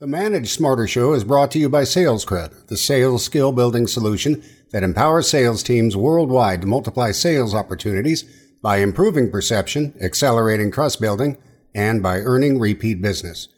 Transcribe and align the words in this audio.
The 0.00 0.06
Manage 0.06 0.48
Smarter 0.48 0.86
Show 0.86 1.12
is 1.12 1.24
brought 1.24 1.50
to 1.50 1.58
you 1.58 1.68
by 1.68 1.82
SalesCred, 1.82 2.68
the 2.68 2.78
sales 2.78 3.22
skill 3.22 3.52
building 3.52 3.86
solution 3.86 4.42
that 4.70 4.82
empowers 4.82 5.28
sales 5.28 5.62
teams 5.62 5.94
worldwide 5.94 6.62
to 6.62 6.66
multiply 6.66 7.10
sales 7.10 7.54
opportunities 7.54 8.24
by 8.62 8.78
improving 8.78 9.30
perception, 9.30 9.92
accelerating 10.00 10.72
trust 10.72 11.02
building, 11.02 11.36
and 11.74 12.02
by 12.02 12.20
earning 12.20 12.58
repeat 12.58 13.02
business. 13.02 13.48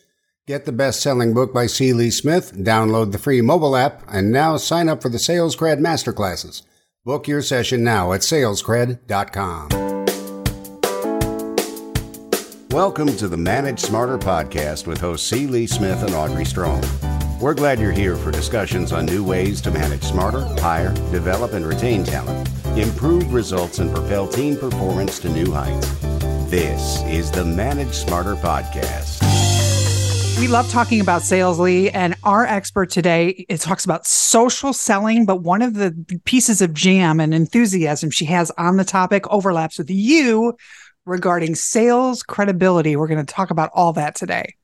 Get 0.48 0.64
the 0.64 0.72
best 0.72 1.00
selling 1.00 1.32
book 1.32 1.54
by 1.54 1.68
C. 1.68 1.92
Lee 1.92 2.10
Smith, 2.10 2.52
download 2.56 3.12
the 3.12 3.18
free 3.18 3.40
mobile 3.40 3.76
app, 3.76 4.02
and 4.08 4.32
now 4.32 4.56
sign 4.56 4.88
up 4.88 5.00
for 5.00 5.10
the 5.10 5.18
SalesCred 5.18 5.78
Masterclasses. 5.78 6.62
Book 7.04 7.28
your 7.28 7.42
session 7.42 7.84
now 7.84 8.12
at 8.12 8.22
salescred.com. 8.22 9.91
Welcome 12.72 13.14
to 13.18 13.28
the 13.28 13.36
Manage 13.36 13.80
Smarter 13.80 14.16
podcast 14.16 14.86
with 14.86 14.98
hosts 14.98 15.28
C. 15.28 15.46
Lee 15.46 15.66
Smith 15.66 16.02
and 16.02 16.14
Audrey 16.14 16.46
Strong. 16.46 16.82
We're 17.38 17.52
glad 17.52 17.78
you're 17.78 17.92
here 17.92 18.16
for 18.16 18.30
discussions 18.30 18.94
on 18.94 19.04
new 19.04 19.22
ways 19.22 19.60
to 19.60 19.70
manage 19.70 20.02
smarter, 20.02 20.40
hire, 20.58 20.94
develop, 21.10 21.52
and 21.52 21.66
retain 21.66 22.02
talent, 22.02 22.48
improve 22.78 23.30
results, 23.34 23.78
and 23.78 23.94
propel 23.94 24.26
team 24.26 24.56
performance 24.56 25.18
to 25.18 25.28
new 25.28 25.52
heights. 25.52 25.86
This 26.50 27.02
is 27.02 27.30
the 27.30 27.44
Manage 27.44 27.92
Smarter 27.92 28.36
podcast. 28.36 29.20
We 30.40 30.48
love 30.48 30.70
talking 30.70 31.02
about 31.02 31.20
sales, 31.20 31.58
Lee, 31.58 31.90
and 31.90 32.16
our 32.24 32.46
expert 32.46 32.88
today 32.88 33.44
it 33.50 33.60
talks 33.60 33.84
about 33.84 34.06
social 34.06 34.72
selling. 34.72 35.26
But 35.26 35.42
one 35.42 35.60
of 35.60 35.74
the 35.74 35.94
pieces 36.24 36.62
of 36.62 36.72
jam 36.72 37.20
and 37.20 37.34
enthusiasm 37.34 38.10
she 38.10 38.24
has 38.24 38.50
on 38.56 38.78
the 38.78 38.84
topic 38.86 39.28
overlaps 39.28 39.76
with 39.76 39.90
you 39.90 40.56
regarding 41.04 41.54
sales 41.54 42.22
credibility. 42.22 42.96
We're 42.96 43.08
going 43.08 43.24
to 43.24 43.34
talk 43.34 43.50
about 43.50 43.70
all 43.74 43.92
that 43.94 44.14
today. 44.14 44.54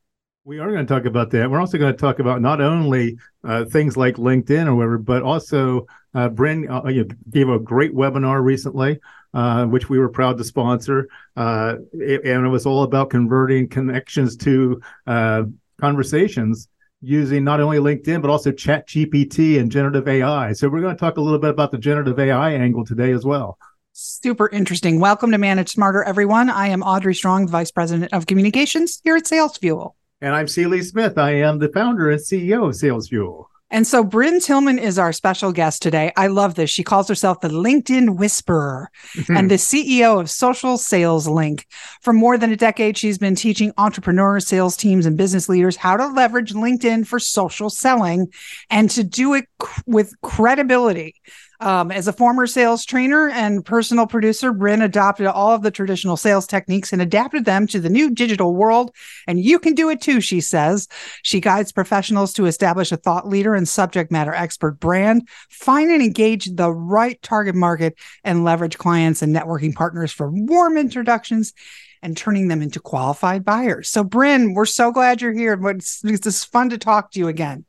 We 0.45 0.61
are 0.61 0.71
going 0.73 0.87
to 0.87 0.95
talk 0.95 1.05
about 1.05 1.31
that. 1.33 1.51
We're 1.51 1.61
also 1.61 1.77
going 1.77 1.93
to 1.93 1.99
talk 1.99 2.21
about 2.21 2.41
not 2.41 2.61
only 2.61 3.19
uh, 3.45 3.67
things 3.67 3.99
like 3.99 4.17
LinkedIn 4.17 4.67
or 4.67 4.75
whatever, 4.75 4.99
but 4.99 5.23
also 5.23 5.87
uh, 6.15 6.31
Brynne 6.31 6.71
uh, 6.71 7.15
gave 7.31 7.51
a 7.51 7.59
great 7.59 7.95
webinar 7.95 8.43
recently, 8.43 8.99
uh, 9.35 9.67
which 9.67 9.91
we 9.91 9.99
were 9.99 10.09
proud 10.09 10.39
to 10.39 10.45
sponsor. 10.45 11.09
Uh, 11.37 11.75
and 11.93 12.47
it 12.47 12.49
was 12.49 12.65
all 12.65 12.83
about 12.83 13.11
converting 13.11 13.69
connections 13.69 14.39
to 14.39 14.81
uh, 15.07 15.43
conversations 15.81 16.69
using 17.03 17.45
not 17.45 17.61
only 17.61 17.79
LinkedIn, 17.79 18.23
but 18.23 18.31
also 18.31 18.51
Chat 18.51 18.89
GPT 18.89 19.61
and 19.61 19.71
generative 19.71 20.09
AI. 20.09 20.53
So 20.55 20.69
we're 20.69 20.81
going 20.81 20.97
to 20.97 21.01
talk 21.01 21.19
a 21.19 21.21
little 21.21 21.39
bit 21.39 21.51
about 21.51 21.71
the 21.71 21.79
generative 21.79 22.19
AI 22.19 22.53
angle 22.53 22.85
today 22.85 23.13
as 23.13 23.25
well. 23.25 23.59
Super 24.01 24.49
interesting. 24.51 25.01
Welcome 25.01 25.33
to 25.33 25.39
Manage 25.39 25.71
Smarter, 25.71 26.05
everyone. 26.05 26.51
I 26.51 26.69
am 26.69 26.85
Audrey 26.85 27.17
Strong, 27.17 27.49
Vice 27.49 27.73
President 27.73 28.13
of 28.13 28.27
Communications 28.27 29.01
here 29.03 29.17
at 29.17 29.27
Sales 29.27 29.59
Fuel. 29.59 29.97
And 30.21 30.37
I'm 30.37 30.47
C. 30.47 30.67
Lee 30.67 30.83
Smith. 30.83 31.19
I 31.19 31.33
am 31.33 31.59
the 31.59 31.69
founder 31.69 32.09
and 32.09 32.21
CEO 32.21 32.69
of 32.69 32.77
Sales 32.77 33.09
Fuel. 33.09 33.51
And 33.71 33.85
so 33.87 34.05
Brynne 34.05 34.43
Tillman 34.43 34.79
is 34.79 35.01
our 35.01 35.13
special 35.13 35.53
guest 35.53 35.83
today. 35.83 36.13
I 36.17 36.29
love 36.29 36.55
this. 36.55 36.71
She 36.71 36.85
calls 36.85 37.09
herself 37.09 37.41
the 37.41 37.49
LinkedIn 37.49 38.17
Whisperer 38.17 38.89
mm-hmm. 39.15 39.37
and 39.37 39.51
the 39.51 39.57
CEO 39.57 40.21
of 40.21 40.31
Social 40.31 40.79
Sales 40.79 41.27
Link. 41.27 41.67
For 42.01 42.13
more 42.13 42.39
than 42.39 42.53
a 42.53 42.57
decade, 42.57 42.97
she's 42.97 43.19
been 43.19 43.35
teaching 43.35 43.73
entrepreneurs, 43.79 44.47
sales 44.47 44.77
teams, 44.77 45.07
and 45.07 45.19
business 45.19 45.49
leaders 45.49 45.77
how 45.77 45.97
to 45.97 46.07
leverage 46.07 46.55
LinkedIn 46.55 47.05
for 47.05 47.19
social 47.19 47.69
selling 47.69 48.29
and 48.71 48.89
to 48.91 49.03
do 49.03 49.35
it 49.35 49.47
c- 49.61 49.83
with 49.87 50.15
credibility. 50.23 51.17
Um, 51.61 51.91
as 51.91 52.07
a 52.07 52.13
former 52.13 52.47
sales 52.47 52.85
trainer 52.85 53.29
and 53.29 53.65
personal 53.65 54.07
producer, 54.07 54.53
Brynne 54.53 54.83
adopted 54.83 55.27
all 55.27 55.51
of 55.51 55.63
the 55.63 55.73
traditional 55.73 56.17
sales 56.17 56.47
techniques 56.47 56.93
and 56.93 57.03
adapted 57.03 57.45
them 57.45 57.67
to 57.69 57.81
the 57.81 57.89
new 57.89 58.11
digital 58.11 58.55
world. 58.55 58.95
And 59.27 59.41
you 59.41 59.59
can 59.59 59.75
do 59.75 59.91
it 59.91 60.01
too, 60.01 60.21
she 60.21 60.41
says. 60.41 60.87
She 61.23 61.41
guides 61.41 61.73
professionals 61.73 62.33
to 62.35 62.47
establish 62.47 62.93
a 62.93 62.97
thought 62.97 63.27
leader 63.27 63.55
and 63.55 63.69
subject 63.69 64.13
matter 64.13 64.33
expert 64.33 64.79
brand, 64.79 65.29
find 65.51 65.91
and 65.91 66.03
engage 66.03 66.47
the 66.47 66.73
right 66.73 67.21
target 67.23 67.57
market, 67.57 67.99
and 68.23 68.45
leverage 68.45 68.79
clients 68.79 69.21
and 69.21 69.35
networking 69.35 69.75
partners 69.75 70.13
for 70.13 70.31
warm 70.31 70.77
introductions 70.77 71.55
and 72.03 72.17
turning 72.17 72.47
them 72.47 72.63
into 72.63 72.79
qualified 72.79 73.45
buyers. 73.45 73.89
So, 73.89 74.05
Brynne, 74.05 74.55
we're 74.55 74.65
so 74.65 74.93
glad 74.93 75.21
you're 75.21 75.33
here. 75.33 75.59
It's, 75.71 76.05
it's 76.05 76.45
fun 76.45 76.71
to 76.71 76.79
talk 76.79 77.11
to 77.13 77.19
you 77.19 77.27
again. 77.27 77.65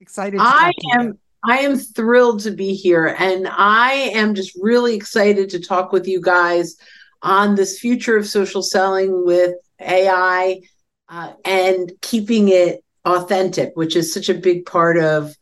Excited. 0.00 0.38
I 0.42 0.72
am. 0.92 1.18
I 1.46 1.58
am 1.58 1.76
thrilled 1.76 2.40
to 2.40 2.50
be 2.50 2.74
here. 2.74 3.14
And 3.18 3.48
I 3.48 3.92
am 4.14 4.34
just 4.34 4.52
really 4.60 4.94
excited 4.94 5.50
to 5.50 5.60
talk 5.60 5.92
with 5.92 6.06
you 6.06 6.20
guys 6.20 6.76
on 7.22 7.54
this 7.54 7.78
future 7.78 8.16
of 8.16 8.26
social 8.26 8.62
selling 8.62 9.24
with 9.24 9.54
AI 9.80 10.60
uh, 11.08 11.32
and 11.44 11.92
keeping 12.02 12.48
it 12.48 12.82
authentic, 13.04 13.72
which 13.74 13.96
is 13.96 14.12
such 14.12 14.28
a 14.28 14.34
big 14.34 14.64
part 14.66 14.98
of 14.98 15.34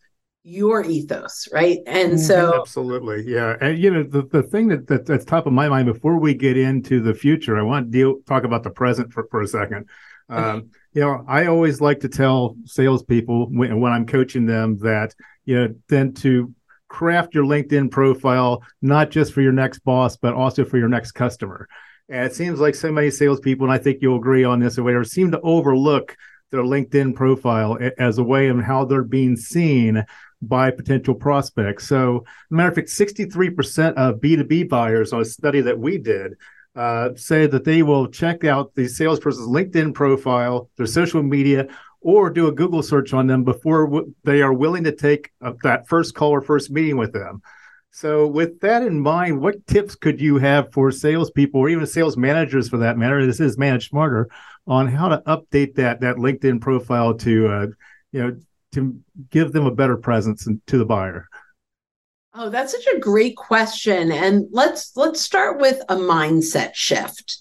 your 0.43 0.85
ethos, 0.85 1.49
right? 1.53 1.79
And 1.87 2.19
so 2.19 2.53
Mm-hmm. 2.53 2.59
absolutely, 2.59 3.25
yeah. 3.33 3.57
And 3.61 3.79
you 3.79 3.91
know, 3.91 4.03
the, 4.03 4.23
the 4.27 4.43
thing 4.43 4.69
that, 4.69 4.89
that 4.89 5.07
that's 5.07 5.25
top 5.25 5.47
of 5.47 5.53
my 5.53 5.69
mind 5.69 5.87
before 5.87 6.19
we 6.19 6.35
get 6.35 6.57
into 6.57 7.01
the 7.01 7.15
future, 7.15 7.57
I 7.57 7.63
want 7.63 7.87
to 7.87 7.91
deal 7.97 8.17
talk 8.27 8.43
about 8.43 8.65
the 8.65 8.71
present 8.71 9.13
for, 9.13 9.29
for 9.31 9.41
a 9.41 9.47
second. 9.47 9.89
Um, 10.29 10.71
you 10.95 11.01
know, 11.01 11.25
I 11.27 11.47
always 11.47 11.81
like 11.81 12.01
to 12.01 12.09
tell 12.09 12.57
salespeople 12.65 13.47
when, 13.51 13.81
when 13.81 13.93
I'm 13.93 14.07
coaching 14.07 14.47
them 14.47 14.79
that 14.79 15.15
you 15.45 15.57
know, 15.57 15.75
then 15.89 16.13
to 16.15 16.55
craft 16.89 17.35
your 17.35 17.45
LinkedIn 17.45 17.91
profile 17.91 18.63
not 18.83 19.11
just 19.11 19.33
for 19.33 19.41
your 19.41 19.53
next 19.53 19.81
boss, 19.81 20.17
but 20.17 20.35
also 20.35 20.65
for 20.65 20.79
your 20.79 20.89
next 20.89 21.13
customer. 21.13 21.67
And 22.09 22.27
it 22.27 22.35
seems 22.35 22.61
like 22.61 22.75
so 22.75 22.93
many 22.93 23.11
salespeople, 23.11 23.65
and 23.65 23.73
I 23.73 23.79
think 23.79 23.99
you'll 24.03 24.19
agree 24.19 24.45
on 24.45 24.61
this, 24.61 24.79
or 24.79 24.83
whatever, 24.83 25.05
seem 25.05 25.31
to 25.31 25.41
overlook 25.41 26.17
their 26.51 26.63
LinkedIn 26.63 27.15
profile 27.15 27.79
as 27.99 28.19
a 28.19 28.23
way 28.23 28.49
of 28.49 28.61
how 28.61 28.85
they're 28.85 29.03
being 29.03 29.37
seen 29.37 30.05
by 30.43 30.71
potential 30.71 31.15
prospects. 31.15 31.89
So, 31.89 32.25
matter 32.51 32.69
of 32.69 32.75
fact, 32.75 32.89
63% 32.89 33.95
of 33.95 34.17
B2B 34.17 34.69
buyers 34.69 35.13
on 35.15 35.23
a 35.23 35.25
study 35.25 35.63
that 35.63 35.79
we 35.79 35.97
did 35.97 36.35
uh, 36.75 37.11
say 37.17 37.47
that 37.47 37.65
they 37.65 37.83
will 37.83 38.09
check 38.09 38.45
out 38.45 38.75
the 38.75 38.89
salesperson's 38.89 39.49
LinkedIn 39.49 39.95
profile, 39.95 40.71
their 40.77 40.87
social 40.87 41.23
media, 41.23 41.69
or 42.01 42.31
do 42.31 42.49
a 42.49 42.53
Google 42.53 42.83
search 42.83 43.13
on 43.13 43.27
them 43.27 43.45
before 43.45 43.87
w- 43.87 44.15
they 44.25 44.43
are 44.43 44.53
willing 44.53 44.85
to 44.85 44.93
take 44.93 45.31
that 45.63 45.87
first 45.89 46.15
call 46.15 46.31
or 46.31 46.41
first 46.41 46.71
meeting 46.71 46.97
with 46.97 47.13
them. 47.13 47.43
So, 47.91 48.27
with 48.27 48.61
that 48.61 48.83
in 48.83 49.01
mind, 49.01 49.41
what 49.41 49.67
tips 49.67 49.95
could 49.95 50.19
you 50.19 50.39
have 50.39 50.73
for 50.73 50.91
salespeople 50.91 51.61
or 51.61 51.69
even 51.69 51.87
sales 51.87 52.17
managers 52.17 52.71
for 52.71 52.79
that 52.79 52.97
matter? 52.97 53.25
This 53.27 53.39
is 53.39 53.59
Manage 53.59 53.91
Smarter 53.91 54.31
on 54.67 54.87
how 54.87 55.09
to 55.09 55.19
update 55.27 55.75
that 55.75 56.01
that 56.01 56.17
LinkedIn 56.17 56.63
profile 56.63 57.13
to, 57.19 57.49
uh, 57.49 57.67
you 58.13 58.23
know, 58.23 58.37
to 58.73 58.99
give 59.29 59.53
them 59.53 59.67
a 59.67 59.75
better 59.75 59.99
presence 59.99 60.49
to 60.67 60.79
the 60.79 60.87
buyer. 60.87 61.29
Oh, 62.35 62.49
that's 62.49 62.73
such 62.73 62.87
a 62.95 62.99
great 62.99 63.37
question. 63.37 64.11
And 64.11 64.47
let's 64.51 64.97
let's 64.97 65.21
start 65.21 65.61
with 65.61 65.83
a 65.89 65.97
mindset 65.97 66.75
shift. 66.75 67.39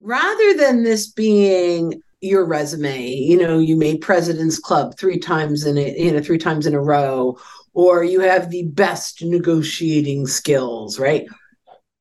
Rather 0.00 0.54
than 0.54 0.82
this 0.82 1.10
being 1.10 2.02
your 2.20 2.44
resume, 2.44 3.08
you 3.08 3.38
know, 3.38 3.58
you 3.58 3.76
made 3.76 4.00
President's 4.02 4.58
Club 4.58 4.98
three 4.98 5.18
times 5.18 5.64
in 5.64 5.78
a 5.78 5.94
you 5.98 6.12
know, 6.12 6.20
three 6.20 6.38
times 6.38 6.66
in 6.66 6.74
a 6.74 6.80
row, 6.80 7.38
or 7.72 8.04
you 8.04 8.20
have 8.20 8.50
the 8.50 8.64
best 8.64 9.22
negotiating 9.22 10.26
skills, 10.26 10.98
right? 10.98 11.26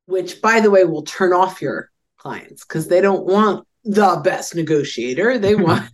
Which 0.05 0.41
by 0.41 0.59
the 0.59 0.71
way 0.71 0.83
will 0.83 1.03
turn 1.03 1.31
off 1.31 1.61
your 1.61 1.91
clients 2.17 2.65
because 2.65 2.87
they 2.87 2.99
don't 2.99 3.25
want 3.25 3.65
the 3.85 4.19
best 4.21 4.53
negotiator. 4.53 5.37
They 5.37 5.55
want 5.55 5.89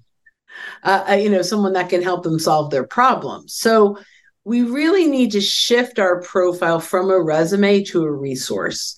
uh, 0.83 1.17
you 1.19 1.29
know, 1.29 1.41
someone 1.44 1.73
that 1.73 1.89
can 1.89 2.01
help 2.01 2.23
them 2.23 2.39
solve 2.39 2.72
their 2.72 2.85
problems. 2.85 3.53
So 3.53 3.97
we 4.47 4.61
really 4.61 5.07
need 5.07 5.29
to 5.33 5.41
shift 5.41 5.99
our 5.99 6.21
profile 6.21 6.79
from 6.79 7.11
a 7.11 7.19
resume 7.19 7.83
to 7.83 8.05
a 8.05 8.09
resource. 8.09 8.97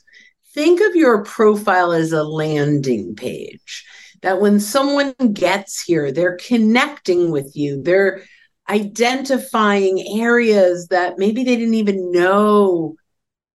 Think 0.53 0.79
of 0.79 0.95
your 0.95 1.23
profile 1.23 1.91
as 1.91 2.11
a 2.11 2.23
landing 2.23 3.15
page 3.15 3.83
that 4.21 4.39
when 4.39 4.59
someone 4.59 5.15
gets 5.33 5.81
here, 5.81 6.11
they're 6.11 6.37
connecting 6.37 7.31
with 7.31 7.55
you, 7.55 7.81
they're 7.81 8.21
identifying 8.69 10.19
areas 10.21 10.89
that 10.89 11.17
maybe 11.17 11.43
they 11.43 11.55
didn't 11.55 11.73
even 11.73 12.11
know 12.11 12.93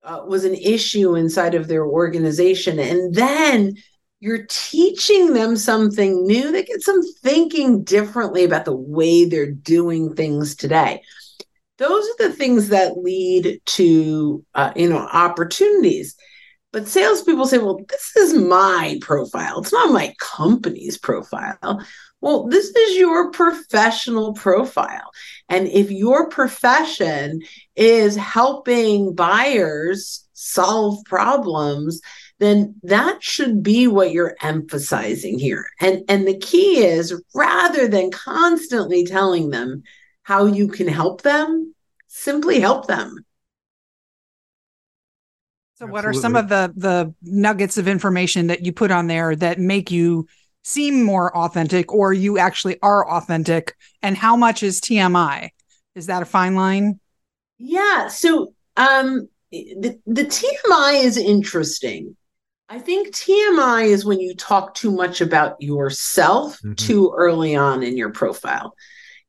uh, 0.01 0.21
was 0.25 0.45
an 0.45 0.55
issue 0.55 1.13
inside 1.13 1.53
of 1.53 1.67
their 1.67 1.85
organization. 1.85 2.79
And 2.79 3.13
then 3.13 3.75
you're 4.19 4.47
teaching 4.49 5.35
them 5.35 5.55
something 5.55 6.25
new. 6.25 6.51
They 6.51 6.63
get 6.63 6.81
some 6.81 7.03
thinking 7.21 7.83
differently 7.83 8.45
about 8.45 8.65
the 8.65 8.75
way 8.75 9.25
they're 9.25 9.51
doing 9.51 10.15
things 10.15 10.55
today 10.55 11.03
those 11.77 12.05
are 12.05 12.29
the 12.29 12.33
things 12.33 12.69
that 12.69 12.97
lead 12.97 13.61
to 13.65 14.45
uh, 14.55 14.71
you 14.75 14.89
know 14.89 15.07
opportunities. 15.11 16.15
But 16.71 16.87
salespeople 16.87 17.45
say 17.45 17.59
well 17.59 17.79
this 17.89 18.15
is 18.15 18.33
my 18.33 18.97
profile. 19.01 19.59
It's 19.59 19.73
not 19.73 19.93
my 19.93 20.13
company's 20.19 20.97
profile. 20.97 21.83
Well 22.21 22.47
this 22.47 22.67
is 22.67 22.97
your 22.97 23.31
professional 23.31 24.33
profile. 24.33 25.11
And 25.49 25.67
if 25.67 25.91
your 25.91 26.29
profession 26.29 27.41
is 27.75 28.15
helping 28.15 29.13
buyers 29.13 30.27
solve 30.33 31.03
problems 31.05 32.01
then 32.39 32.75
that 32.83 33.23
should 33.23 33.63
be 33.63 33.87
what 33.87 34.11
you're 34.11 34.35
emphasizing 34.41 35.39
here. 35.39 35.65
And 35.79 36.03
and 36.09 36.27
the 36.27 36.37
key 36.37 36.83
is 36.83 37.19
rather 37.33 37.87
than 37.87 38.11
constantly 38.11 39.05
telling 39.05 39.49
them 39.49 39.83
how 40.23 40.45
you 40.45 40.67
can 40.67 40.87
help 40.87 41.21
them, 41.21 41.75
simply 42.07 42.59
help 42.59 42.87
them. 42.87 43.25
So 45.75 45.85
what 45.87 46.05
are 46.05 46.13
some 46.13 46.35
of 46.35 46.49
the 46.49 46.71
the 46.75 47.13
nuggets 47.21 47.77
of 47.77 47.87
information 47.87 48.47
that 48.47 48.65
you 48.65 48.71
put 48.71 48.91
on 48.91 49.07
there 49.07 49.35
that 49.35 49.59
make 49.59 49.91
you 49.91 50.27
seem 50.63 51.03
more 51.03 51.35
authentic 51.35 51.91
or 51.91 52.13
you 52.13 52.37
actually 52.37 52.79
are 52.81 53.09
authentic 53.09 53.75
and 54.01 54.15
how 54.15 54.37
much 54.37 54.63
is 54.63 54.79
TMI? 54.79 55.49
Is 55.95 56.05
that 56.05 56.21
a 56.21 56.25
fine 56.25 56.55
line? 56.55 56.99
Yeah, 57.57 58.07
so 58.07 58.53
um 58.77 59.27
the, 59.51 59.99
the 60.07 60.23
TMI 60.23 61.03
is 61.03 61.17
interesting. 61.17 62.15
I 62.69 62.79
think 62.79 63.09
TMI 63.09 63.87
is 63.87 64.05
when 64.05 64.19
you 64.19 64.35
talk 64.35 64.73
too 64.73 64.91
much 64.91 65.21
about 65.21 65.61
yourself 65.61 66.57
mm-hmm. 66.57 66.73
too 66.73 67.13
early 67.15 67.55
on 67.55 67.83
in 67.83 67.97
your 67.97 68.11
profile. 68.11 68.73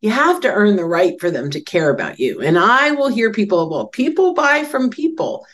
You 0.04 0.10
have 0.10 0.40
to 0.40 0.52
earn 0.52 0.76
the 0.76 0.84
right 0.84 1.18
for 1.18 1.30
them 1.30 1.50
to 1.52 1.62
care 1.62 1.88
about 1.88 2.20
you. 2.20 2.42
And 2.42 2.58
I 2.58 2.90
will 2.90 3.08
hear 3.08 3.32
people, 3.32 3.70
well, 3.70 3.86
people 3.86 4.34
buy 4.34 4.64
from 4.64 4.90
people, 4.90 5.46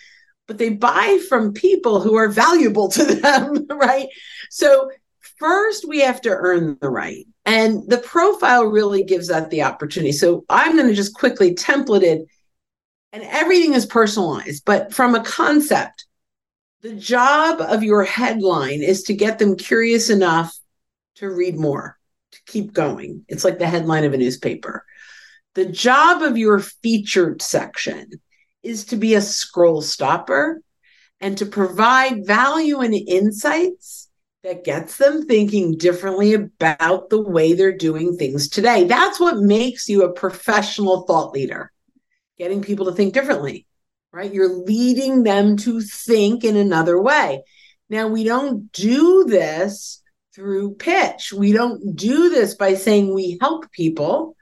but 0.49 0.59
they 0.59 0.71
buy 0.71 1.21
from 1.29 1.53
people 1.53 2.01
who 2.01 2.17
are 2.17 2.27
valuable 2.27 2.89
to 2.89 3.05
them, 3.05 3.65
right? 3.71 4.09
So, 4.51 4.91
first, 5.39 5.87
we 5.87 6.01
have 6.01 6.21
to 6.23 6.31
earn 6.31 6.77
the 6.81 6.91
right. 6.91 7.29
And 7.47 7.89
the 7.89 7.99
profile 7.99 8.65
really 8.65 9.05
gives 9.05 9.29
that 9.29 9.51
the 9.51 9.63
opportunity. 9.63 10.11
So, 10.11 10.45
I'm 10.49 10.75
going 10.75 10.89
to 10.89 10.97
just 10.97 11.15
quickly 11.15 11.55
template 11.55 12.03
it 12.03 12.27
and 13.13 13.23
everything 13.23 13.75
is 13.75 13.87
personalized. 13.87 14.65
But 14.65 14.93
from 14.93 15.15
a 15.15 15.23
concept, 15.23 16.07
the 16.81 16.97
job 16.97 17.61
of 17.61 17.85
your 17.85 18.03
headline 18.03 18.83
is 18.83 19.05
to 19.05 19.15
get 19.15 19.39
them 19.39 19.55
curious 19.55 20.11
enough 20.11 20.53
to 21.19 21.31
read 21.31 21.57
more, 21.57 22.00
to 22.33 22.39
keep 22.47 22.73
going. 22.73 23.25
It's 23.29 23.45
like 23.45 23.59
the 23.59 23.67
headline 23.67 24.05
of 24.05 24.15
a 24.15 24.19
newspaper. 24.19 24.85
The 25.55 25.67
job 25.67 26.23
of 26.23 26.39
your 26.39 26.61
featured 26.61 27.43
section 27.43 28.11
is 28.63 28.85
to 28.87 28.97
be 28.97 29.15
a 29.15 29.21
scroll 29.21 29.83
stopper 29.83 30.63
and 31.21 31.37
to 31.39 31.47
provide 31.47 32.27
value 32.27 32.81
and 32.81 32.95
insights 32.95 34.09
that 34.43 34.65
gets 34.65 34.97
them 34.97 35.27
thinking 35.27 35.77
differently 35.77 36.35
about 36.35 37.11
the 37.11 37.21
way 37.21 37.53
they're 37.53 37.77
doing 37.77 38.17
things 38.17 38.49
today. 38.49 38.85
That's 38.85 39.21
what 39.21 39.39
makes 39.39 39.89
you 39.89 40.05
a 40.05 40.13
professional 40.13 41.03
thought 41.03 41.33
leader 41.33 41.71
getting 42.39 42.63
people 42.63 42.87
to 42.87 42.93
think 42.93 43.13
differently, 43.13 43.67
right? 44.13 44.33
You're 44.33 44.65
leading 44.65 45.25
them 45.25 45.59
to 45.59 45.83
think 45.83 46.43
in 46.43 46.57
another 46.57 47.01
way. 47.01 47.43
Now, 47.91 48.09
we 48.09 48.25
don't 48.25 48.73
do 48.73 49.25
this 49.25 50.01
through 50.41 50.75
pitch. 50.77 51.35
We 51.35 51.53
don't 51.53 51.95
do 51.95 52.31
this 52.31 52.55
by 52.55 52.73
saying 52.75 53.13
we 53.13 53.37
help 53.43 53.71
people. 53.73 54.37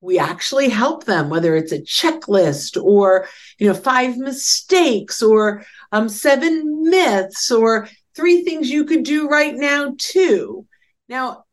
We 0.00 0.18
actually 0.18 0.68
help 0.68 1.04
them, 1.04 1.30
whether 1.30 1.54
it's 1.54 1.70
a 1.70 1.80
checklist 1.80 2.82
or, 2.82 3.28
you 3.58 3.68
know, 3.68 3.74
five 3.74 4.16
mistakes 4.16 5.22
or 5.22 5.64
um, 5.92 6.08
seven 6.08 6.90
myths 6.90 7.52
or 7.52 7.88
three 8.16 8.42
things 8.42 8.68
you 8.68 8.84
could 8.84 9.04
do 9.04 9.28
right 9.28 9.54
now, 9.54 9.94
too. 9.96 10.66
Now, 11.08 11.44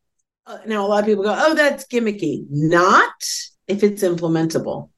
uh, 0.46 0.58
now 0.66 0.84
a 0.84 0.88
lot 0.88 1.00
of 1.00 1.06
people 1.06 1.22
go, 1.22 1.34
oh, 1.38 1.54
that's 1.54 1.86
gimmicky. 1.86 2.44
Not 2.50 3.14
if 3.68 3.84
it's 3.84 4.02
implementable 4.02 4.90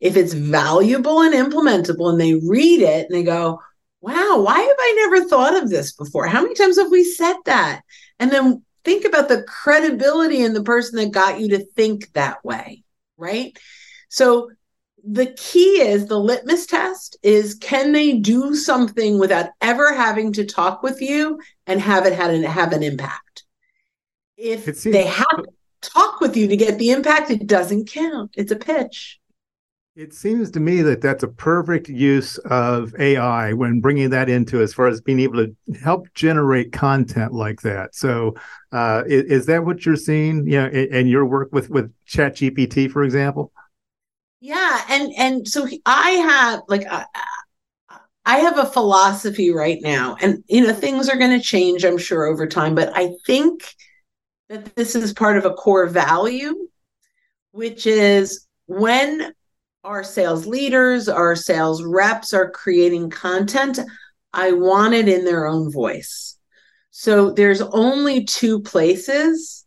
if 0.00 0.16
it's 0.16 0.32
valuable 0.32 1.22
and 1.22 1.34
implementable 1.34 2.08
and 2.10 2.20
they 2.20 2.34
read 2.34 2.82
it 2.82 3.06
and 3.10 3.18
they 3.18 3.24
go, 3.24 3.60
wow, 4.00 4.40
why 4.40 4.60
have 4.60 4.76
I 4.78 4.94
never 4.96 5.28
thought 5.28 5.60
of 5.60 5.70
this 5.70 5.92
before? 5.92 6.26
How 6.26 6.42
many 6.42 6.54
times 6.54 6.78
have 6.78 6.90
we 6.90 7.04
said 7.04 7.36
that? 7.44 7.82
And 8.18 8.30
then 8.30 8.62
think 8.84 9.04
about 9.04 9.28
the 9.28 9.42
credibility 9.42 10.42
in 10.42 10.54
the 10.54 10.62
person 10.62 10.98
that 10.98 11.10
got 11.10 11.40
you 11.40 11.48
to 11.50 11.64
think 11.64 12.12
that 12.12 12.44
way, 12.44 12.84
right? 13.16 13.56
So 14.08 14.50
the 15.04 15.26
key 15.36 15.80
is 15.80 16.06
the 16.06 16.18
litmus 16.18 16.66
test 16.66 17.16
is 17.22 17.54
can 17.54 17.92
they 17.92 18.18
do 18.18 18.54
something 18.54 19.18
without 19.18 19.50
ever 19.60 19.94
having 19.94 20.32
to 20.34 20.44
talk 20.44 20.82
with 20.82 21.00
you 21.00 21.40
and 21.66 21.80
have 21.80 22.06
it 22.06 22.12
had 22.12 22.30
an, 22.30 22.42
have 22.42 22.72
an 22.72 22.82
impact? 22.82 23.44
If 24.36 24.82
they 24.82 25.06
have 25.06 25.26
to 25.36 25.46
talk 25.80 26.20
with 26.20 26.36
you 26.36 26.46
to 26.48 26.56
get 26.56 26.78
the 26.78 26.90
impact, 26.90 27.30
it 27.30 27.46
doesn't 27.46 27.88
count. 27.88 28.32
It's 28.36 28.52
a 28.52 28.56
pitch. 28.56 29.18
It 29.98 30.14
seems 30.14 30.52
to 30.52 30.60
me 30.60 30.80
that 30.82 31.00
that's 31.00 31.24
a 31.24 31.28
perfect 31.28 31.88
use 31.88 32.38
of 32.44 32.94
AI 33.00 33.52
when 33.52 33.80
bringing 33.80 34.10
that 34.10 34.28
into 34.28 34.62
as 34.62 34.72
far 34.72 34.86
as 34.86 35.00
being 35.00 35.18
able 35.18 35.44
to 35.44 35.56
help 35.82 36.06
generate 36.14 36.70
content 36.70 37.32
like 37.32 37.62
that. 37.62 37.96
So, 37.96 38.36
uh, 38.70 39.02
is, 39.08 39.24
is, 39.24 39.46
that 39.46 39.64
what 39.64 39.84
you're 39.84 39.96
seeing? 39.96 40.46
You 40.46 40.60
know, 40.60 40.68
in, 40.68 41.08
your 41.08 41.26
work 41.26 41.48
with 41.50 41.68
with 41.68 41.92
Chat 42.06 42.36
GPT, 42.36 42.88
for 42.88 43.02
example. 43.02 43.50
Yeah, 44.38 44.84
and 44.88 45.12
and 45.18 45.48
so 45.48 45.66
I 45.84 46.10
have 46.10 46.62
like 46.68 46.86
I 48.24 48.36
have 48.38 48.56
a 48.56 48.66
philosophy 48.66 49.50
right 49.50 49.80
now, 49.82 50.16
and 50.20 50.44
you 50.46 50.64
know 50.64 50.72
things 50.72 51.08
are 51.08 51.18
going 51.18 51.36
to 51.36 51.44
change, 51.44 51.84
I'm 51.84 51.98
sure, 51.98 52.26
over 52.26 52.46
time. 52.46 52.76
But 52.76 52.92
I 52.94 53.14
think 53.26 53.74
that 54.48 54.76
this 54.76 54.94
is 54.94 55.12
part 55.12 55.38
of 55.38 55.44
a 55.44 55.54
core 55.54 55.88
value, 55.88 56.68
which 57.50 57.84
is 57.84 58.46
when 58.66 59.32
our 59.88 60.04
sales 60.04 60.46
leaders, 60.46 61.08
our 61.08 61.34
sales 61.34 61.82
reps 61.82 62.34
are 62.34 62.50
creating 62.50 63.08
content, 63.08 63.78
I 64.34 64.52
want 64.52 64.92
it 64.92 65.08
in 65.08 65.24
their 65.24 65.46
own 65.46 65.72
voice. 65.72 66.36
So 66.90 67.30
there's 67.30 67.62
only 67.62 68.24
two 68.24 68.60
places 68.60 69.64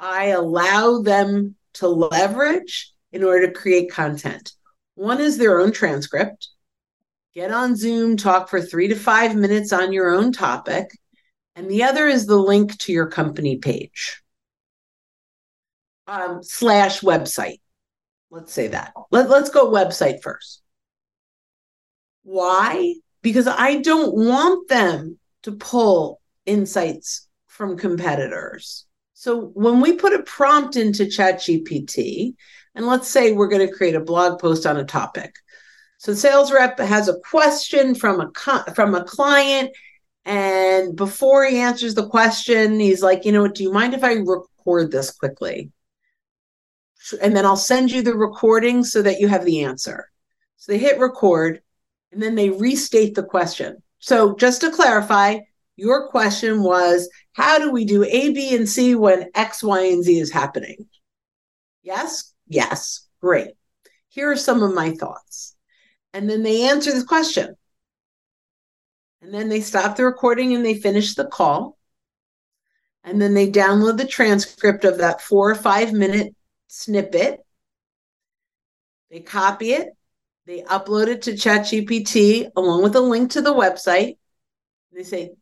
I 0.00 0.28
allow 0.28 1.02
them 1.02 1.54
to 1.74 1.86
leverage 1.86 2.94
in 3.12 3.22
order 3.22 3.46
to 3.46 3.52
create 3.52 3.90
content. 3.90 4.52
One 4.94 5.20
is 5.20 5.36
their 5.36 5.60
own 5.60 5.72
transcript. 5.72 6.48
Get 7.34 7.50
on 7.50 7.76
Zoom, 7.76 8.16
talk 8.16 8.48
for 8.48 8.62
three 8.62 8.88
to 8.88 8.96
five 8.96 9.36
minutes 9.36 9.74
on 9.74 9.92
your 9.92 10.10
own 10.10 10.32
topic. 10.32 10.88
And 11.54 11.70
the 11.70 11.82
other 11.82 12.06
is 12.06 12.24
the 12.24 12.38
link 12.38 12.78
to 12.78 12.92
your 12.92 13.10
company 13.10 13.58
page 13.58 14.22
um, 16.06 16.42
slash 16.42 17.00
website. 17.00 17.60
Let's 18.30 18.52
say 18.52 18.68
that. 18.68 18.92
Let, 19.10 19.30
let's 19.30 19.50
go 19.50 19.70
website 19.70 20.22
first. 20.22 20.62
Why? 22.22 22.94
Because 23.22 23.46
I 23.46 23.76
don't 23.76 24.14
want 24.14 24.68
them 24.68 25.18
to 25.44 25.52
pull 25.52 26.20
insights 26.46 27.26
from 27.46 27.78
competitors. 27.78 28.86
So 29.14 29.46
when 29.54 29.80
we 29.80 29.94
put 29.94 30.12
a 30.12 30.22
prompt 30.22 30.76
into 30.76 31.04
ChatGPT, 31.04 32.34
and 32.74 32.86
let's 32.86 33.08
say 33.08 33.32
we're 33.32 33.48
going 33.48 33.66
to 33.66 33.74
create 33.74 33.96
a 33.96 34.00
blog 34.00 34.40
post 34.40 34.66
on 34.66 34.76
a 34.76 34.84
topic. 34.84 35.34
So 35.98 36.12
the 36.12 36.16
sales 36.16 36.52
rep 36.52 36.78
has 36.78 37.08
a 37.08 37.18
question 37.18 37.94
from 37.94 38.20
a 38.20 38.74
from 38.74 38.94
a 38.94 39.02
client 39.02 39.72
and 40.24 40.94
before 40.94 41.46
he 41.46 41.58
answers 41.58 41.94
the 41.94 42.06
question, 42.06 42.78
he's 42.78 43.02
like, 43.02 43.24
"You 43.24 43.32
know 43.32 43.42
what, 43.42 43.54
do 43.54 43.62
you 43.62 43.72
mind 43.72 43.94
if 43.94 44.04
I 44.04 44.12
record 44.12 44.92
this 44.92 45.10
quickly?" 45.10 45.72
And 47.22 47.36
then 47.36 47.46
I'll 47.46 47.56
send 47.56 47.90
you 47.90 48.02
the 48.02 48.14
recording 48.14 48.84
so 48.84 49.02
that 49.02 49.20
you 49.20 49.28
have 49.28 49.44
the 49.44 49.64
answer. 49.64 50.10
So 50.56 50.72
they 50.72 50.78
hit 50.78 50.98
record 50.98 51.62
and 52.12 52.22
then 52.22 52.34
they 52.34 52.50
restate 52.50 53.14
the 53.14 53.22
question. 53.22 53.82
So 53.98 54.34
just 54.36 54.60
to 54.62 54.70
clarify, 54.70 55.38
your 55.76 56.08
question 56.08 56.62
was 56.62 57.08
how 57.32 57.58
do 57.58 57.70
we 57.70 57.84
do 57.84 58.04
A, 58.04 58.32
B, 58.32 58.54
and 58.54 58.68
C 58.68 58.94
when 58.94 59.30
X, 59.34 59.62
Y, 59.62 59.80
and 59.80 60.02
Z 60.02 60.18
is 60.18 60.32
happening? 60.32 60.88
Yes? 61.82 62.34
Yes. 62.48 63.06
Great. 63.20 63.50
Here 64.08 64.30
are 64.30 64.36
some 64.36 64.62
of 64.62 64.74
my 64.74 64.92
thoughts. 64.92 65.54
And 66.12 66.28
then 66.28 66.42
they 66.42 66.68
answer 66.68 66.92
the 66.92 67.04
question. 67.04 67.54
And 69.22 69.32
then 69.32 69.48
they 69.48 69.60
stop 69.60 69.96
the 69.96 70.04
recording 70.04 70.54
and 70.54 70.64
they 70.64 70.74
finish 70.74 71.14
the 71.14 71.26
call. 71.26 71.78
And 73.04 73.20
then 73.20 73.34
they 73.34 73.50
download 73.50 73.96
the 73.96 74.06
transcript 74.06 74.84
of 74.84 74.98
that 74.98 75.20
four 75.20 75.50
or 75.50 75.54
five 75.54 75.92
minute 75.92 76.34
snippet, 76.68 77.44
they 79.10 79.20
copy 79.20 79.72
it, 79.72 79.88
they 80.46 80.62
upload 80.62 81.08
it 81.08 81.22
to 81.22 81.32
ChatGPT 81.32 82.50
along 82.56 82.82
with 82.82 82.96
a 82.96 83.00
link 83.00 83.32
to 83.32 83.42
the 83.42 83.52
website. 83.52 84.16
They 84.92 85.02
say, 85.02 85.32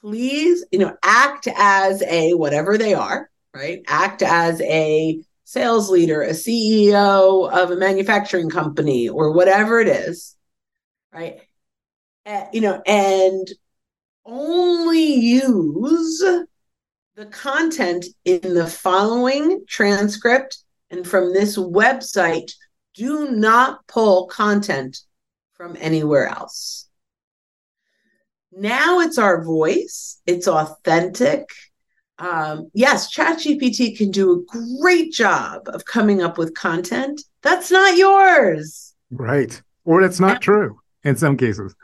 please, 0.00 0.64
you 0.72 0.78
know, 0.78 0.96
act 1.02 1.48
as 1.56 2.02
a 2.02 2.34
whatever 2.34 2.76
they 2.76 2.94
are, 2.94 3.30
right? 3.54 3.82
Act 3.86 4.22
as 4.22 4.60
a 4.60 5.22
sales 5.44 5.90
leader, 5.90 6.22
a 6.22 6.30
CEO 6.30 7.50
of 7.50 7.70
a 7.70 7.76
manufacturing 7.76 8.50
company, 8.50 9.08
or 9.08 9.32
whatever 9.32 9.78
it 9.78 9.88
is, 9.88 10.36
right? 11.12 11.40
Uh, 12.26 12.46
you 12.52 12.60
know, 12.60 12.82
and 12.86 13.46
only 14.24 15.14
use 15.14 16.24
the 17.16 17.26
content 17.26 18.06
in 18.24 18.54
the 18.54 18.66
following 18.66 19.64
transcript 19.68 20.58
and 20.90 21.06
from 21.06 21.32
this 21.32 21.56
website 21.56 22.52
do 22.94 23.30
not 23.30 23.86
pull 23.86 24.26
content 24.26 24.98
from 25.54 25.76
anywhere 25.80 26.26
else. 26.26 26.88
Now 28.52 29.00
it's 29.00 29.18
our 29.18 29.44
voice, 29.44 30.20
it's 30.26 30.48
authentic. 30.48 31.48
Um, 32.18 32.70
yes, 32.74 33.14
ChatGPT 33.14 33.96
can 33.96 34.10
do 34.10 34.32
a 34.32 34.80
great 34.80 35.12
job 35.12 35.62
of 35.66 35.84
coming 35.84 36.22
up 36.22 36.38
with 36.38 36.54
content. 36.54 37.20
That's 37.42 37.70
not 37.70 37.96
yours. 37.96 38.94
Right. 39.10 39.60
Or 39.84 40.02
that's 40.02 40.20
not 40.20 40.40
true 40.40 40.78
in 41.02 41.16
some 41.16 41.36
cases. 41.36 41.74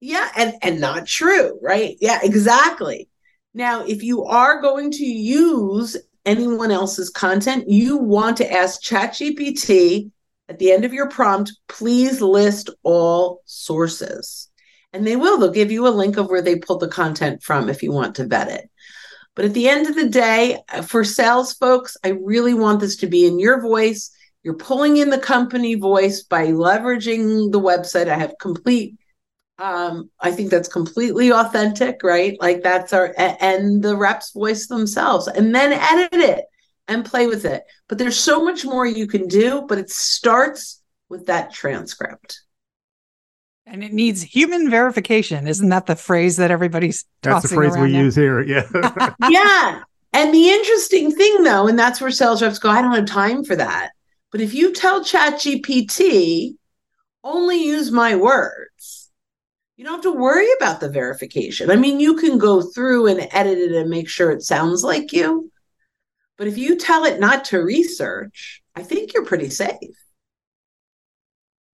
Yeah, 0.00 0.28
and 0.36 0.54
and 0.62 0.80
not 0.80 1.06
true, 1.06 1.58
right? 1.62 1.96
Yeah, 2.00 2.18
exactly. 2.22 3.08
Now, 3.54 3.84
if 3.84 4.02
you 4.02 4.24
are 4.24 4.60
going 4.60 4.90
to 4.90 5.04
use 5.04 5.96
anyone 6.26 6.72
else's 6.72 7.08
content, 7.08 7.68
you 7.68 7.96
want 7.96 8.36
to 8.38 8.52
ask 8.52 8.82
ChatGPT 8.82 10.10
at 10.48 10.58
the 10.58 10.72
end 10.72 10.84
of 10.84 10.92
your 10.92 11.08
prompt, 11.08 11.52
please 11.68 12.20
list 12.20 12.68
all 12.82 13.42
sources. 13.46 14.50
And 14.92 15.06
they 15.06 15.16
will, 15.16 15.38
they'll 15.38 15.50
give 15.50 15.72
you 15.72 15.86
a 15.86 15.88
link 15.88 16.16
of 16.16 16.28
where 16.28 16.42
they 16.42 16.56
pulled 16.56 16.80
the 16.80 16.88
content 16.88 17.42
from 17.42 17.68
if 17.68 17.82
you 17.82 17.92
want 17.92 18.16
to 18.16 18.26
vet 18.26 18.48
it. 18.48 18.68
But 19.34 19.46
at 19.46 19.54
the 19.54 19.68
end 19.68 19.86
of 19.86 19.96
the 19.96 20.08
day, 20.08 20.58
for 20.84 21.02
sales 21.02 21.54
folks, 21.54 21.96
I 22.04 22.10
really 22.10 22.54
want 22.54 22.80
this 22.80 22.96
to 22.96 23.06
be 23.06 23.26
in 23.26 23.38
your 23.38 23.60
voice. 23.60 24.10
You're 24.42 24.54
pulling 24.54 24.98
in 24.98 25.10
the 25.10 25.18
company 25.18 25.74
voice 25.74 26.22
by 26.22 26.48
leveraging 26.48 27.50
the 27.50 27.60
website. 27.60 28.08
I 28.08 28.18
have 28.18 28.34
complete 28.40 28.96
um 29.58 30.10
i 30.20 30.30
think 30.30 30.50
that's 30.50 30.68
completely 30.68 31.32
authentic 31.32 32.02
right 32.02 32.36
like 32.40 32.62
that's 32.62 32.92
our 32.92 33.14
and 33.18 33.82
the 33.82 33.96
reps 33.96 34.32
voice 34.32 34.66
themselves 34.66 35.28
and 35.28 35.54
then 35.54 35.72
edit 35.72 36.20
it 36.20 36.44
and 36.88 37.04
play 37.04 37.26
with 37.26 37.44
it 37.44 37.62
but 37.88 37.96
there's 37.96 38.18
so 38.18 38.44
much 38.44 38.64
more 38.64 38.84
you 38.84 39.06
can 39.06 39.28
do 39.28 39.64
but 39.68 39.78
it 39.78 39.90
starts 39.90 40.82
with 41.08 41.26
that 41.26 41.52
transcript 41.52 42.40
and 43.66 43.82
it 43.82 43.92
needs 43.92 44.22
human 44.22 44.70
verification. 44.70 45.46
Isn't 45.46 45.70
that 45.70 45.86
the 45.86 45.96
phrase 45.96 46.36
that 46.36 46.50
everybody's 46.50 47.04
That's 47.22 47.48
the 47.48 47.54
phrase 47.54 47.76
we 47.76 47.92
now? 47.92 48.00
use 48.00 48.14
here. 48.14 48.42
Yeah. 48.42 48.68
yeah. 49.30 49.82
And 50.12 50.32
the 50.32 50.50
interesting 50.50 51.10
thing 51.10 51.42
though, 51.42 51.66
and 51.66 51.78
that's 51.78 52.00
where 52.00 52.10
sales 52.10 52.42
reps 52.42 52.58
go, 52.58 52.68
I 52.68 52.82
don't 52.82 52.94
have 52.94 53.06
time 53.06 53.44
for 53.44 53.56
that. 53.56 53.90
But 54.30 54.40
if 54.40 54.54
you 54.54 54.72
tell 54.72 55.02
ChatGPT, 55.02 56.56
only 57.22 57.64
use 57.64 57.90
my 57.90 58.16
words, 58.16 59.03
you 59.76 59.84
don't 59.84 59.94
have 59.94 60.02
to 60.02 60.12
worry 60.12 60.46
about 60.56 60.80
the 60.80 60.88
verification. 60.88 61.70
I 61.70 61.76
mean, 61.76 61.98
you 61.98 62.16
can 62.16 62.38
go 62.38 62.62
through 62.62 63.08
and 63.08 63.28
edit 63.32 63.58
it 63.58 63.72
and 63.72 63.90
make 63.90 64.08
sure 64.08 64.30
it 64.30 64.42
sounds 64.42 64.84
like 64.84 65.12
you. 65.12 65.50
But 66.36 66.46
if 66.46 66.58
you 66.58 66.76
tell 66.76 67.04
it 67.04 67.20
not 67.20 67.44
to 67.46 67.58
research, 67.58 68.62
I 68.76 68.82
think 68.82 69.12
you're 69.12 69.24
pretty 69.24 69.50
safe. 69.50 69.78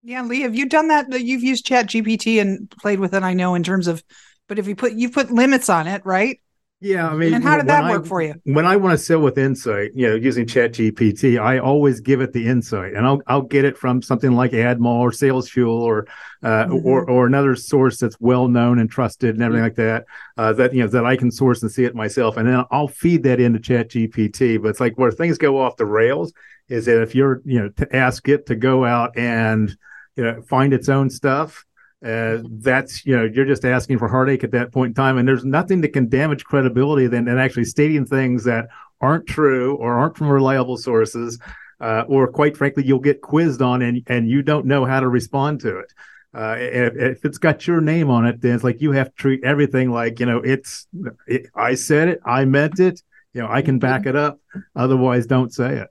Yeah, 0.02 0.22
Lee, 0.22 0.42
have 0.42 0.54
you 0.54 0.66
done 0.66 0.88
that? 0.88 1.08
You've 1.20 1.42
used 1.42 1.66
Chat 1.66 1.86
GPT 1.88 2.40
and 2.40 2.70
played 2.70 3.00
with 3.00 3.12
it, 3.12 3.22
I 3.22 3.34
know, 3.34 3.54
in 3.54 3.62
terms 3.62 3.86
of, 3.86 4.02
but 4.48 4.58
if 4.58 4.66
you 4.66 4.74
put 4.74 4.92
you 4.92 5.10
put 5.10 5.30
limits 5.30 5.68
on 5.68 5.86
it, 5.86 6.04
right? 6.06 6.40
Yeah, 6.82 7.10
I 7.10 7.14
mean, 7.14 7.34
and 7.34 7.44
how 7.44 7.58
did 7.58 7.66
that 7.66 7.84
I, 7.84 7.90
work 7.90 8.06
for 8.06 8.22
you? 8.22 8.40
When 8.44 8.64
I 8.64 8.76
want 8.76 8.98
to 8.98 9.04
sell 9.04 9.20
with 9.20 9.36
insight, 9.36 9.90
you 9.94 10.08
know, 10.08 10.14
using 10.14 10.46
Chat 10.46 10.72
GPT, 10.72 11.38
I 11.38 11.58
always 11.58 12.00
give 12.00 12.22
it 12.22 12.32
the 12.32 12.46
insight, 12.46 12.94
and 12.94 13.06
I'll 13.06 13.20
I'll 13.26 13.42
get 13.42 13.66
it 13.66 13.76
from 13.76 14.00
something 14.00 14.32
like 14.32 14.52
AdMall 14.52 15.00
or 15.00 15.12
Sales 15.12 15.50
Fuel 15.50 15.82
or 15.82 16.06
uh, 16.42 16.64
mm-hmm. 16.64 16.86
or 16.86 17.08
or 17.08 17.26
another 17.26 17.54
source 17.54 17.98
that's 17.98 18.18
well 18.18 18.48
known 18.48 18.78
and 18.78 18.90
trusted 18.90 19.34
and 19.34 19.44
everything 19.44 19.70
mm-hmm. 19.70 19.80
like 19.82 20.06
that. 20.06 20.42
Uh, 20.42 20.54
that 20.54 20.72
you 20.72 20.82
know 20.82 20.88
that 20.88 21.04
I 21.04 21.16
can 21.16 21.30
source 21.30 21.60
and 21.60 21.70
see 21.70 21.84
it 21.84 21.94
myself, 21.94 22.38
and 22.38 22.48
then 22.48 22.64
I'll 22.70 22.88
feed 22.88 23.24
that 23.24 23.40
into 23.40 23.60
Chat 23.60 23.90
GPT. 23.90 24.60
But 24.62 24.68
it's 24.68 24.80
like 24.80 24.96
where 24.96 25.12
things 25.12 25.36
go 25.36 25.60
off 25.60 25.76
the 25.76 25.84
rails 25.84 26.32
is 26.70 26.86
that 26.86 27.02
if 27.02 27.14
you're 27.14 27.42
you 27.44 27.60
know 27.60 27.68
to 27.68 27.94
ask 27.94 28.26
it 28.26 28.46
to 28.46 28.56
go 28.56 28.86
out 28.86 29.18
and 29.18 29.76
you 30.16 30.24
know 30.24 30.40
find 30.40 30.72
its 30.72 30.88
own 30.88 31.10
stuff 31.10 31.66
uh, 32.04 32.38
that's 32.44 33.04
you 33.04 33.14
know 33.14 33.24
you're 33.24 33.44
just 33.44 33.64
asking 33.64 33.98
for 33.98 34.08
heartache 34.08 34.42
at 34.42 34.52
that 34.52 34.72
point 34.72 34.90
in 34.90 34.94
time 34.94 35.18
and 35.18 35.28
there's 35.28 35.44
nothing 35.44 35.82
that 35.82 35.92
can 35.92 36.08
damage 36.08 36.44
credibility 36.44 37.06
than, 37.06 37.26
than 37.26 37.38
actually 37.38 37.64
stating 37.64 38.06
things 38.06 38.44
that 38.44 38.68
aren't 39.02 39.26
true 39.26 39.76
or 39.76 39.98
aren't 39.98 40.16
from 40.16 40.28
reliable 40.28 40.78
sources 40.78 41.38
uh, 41.80 42.04
or 42.08 42.26
quite 42.26 42.56
frankly 42.56 42.84
you'll 42.86 42.98
get 42.98 43.20
quizzed 43.20 43.60
on 43.60 43.82
and 43.82 44.02
and 44.06 44.30
you 44.30 44.40
don't 44.42 44.64
know 44.64 44.84
how 44.86 45.00
to 45.00 45.08
respond 45.08 45.60
to 45.60 45.78
it. 45.78 45.92
Uh, 46.32 46.54
if, 46.58 46.94
if, 46.96 47.24
it's 47.24 47.38
got 47.38 47.66
your 47.66 47.80
name 47.80 48.08
on 48.08 48.24
it 48.24 48.40
then 48.40 48.54
it's 48.54 48.64
like 48.64 48.80
you 48.80 48.92
have 48.92 49.08
to 49.08 49.16
treat 49.16 49.42
everything 49.44 49.90
like 49.90 50.20
you 50.20 50.26
know 50.26 50.38
it's 50.38 50.86
it, 51.26 51.48
i 51.56 51.74
said 51.74 52.06
it 52.06 52.20
i 52.24 52.44
meant 52.44 52.78
it 52.78 53.02
you 53.34 53.42
know 53.42 53.48
i 53.50 53.60
can 53.60 53.80
back 53.80 54.06
it 54.06 54.14
up 54.14 54.38
otherwise 54.76 55.26
don't 55.26 55.52
say 55.52 55.78
it. 55.78 55.88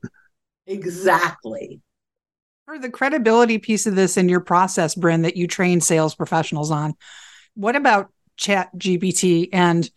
Exactly 0.66 1.82
for 2.70 2.78
the 2.78 2.92
credibility 2.92 3.58
piece 3.58 3.88
of 3.88 3.96
this 3.96 4.16
in 4.16 4.30
your 4.30 4.42
process, 4.42 4.94
Brynne, 4.94 5.24
that 5.24 5.36
you 5.36 5.48
train 5.48 5.82
sales 5.82 6.14
professionals 6.14 6.70
on, 6.70 6.94
what 7.56 7.76
about 7.76 8.12
chat 8.38 8.70
GPT 8.78 9.50
and 9.52 9.90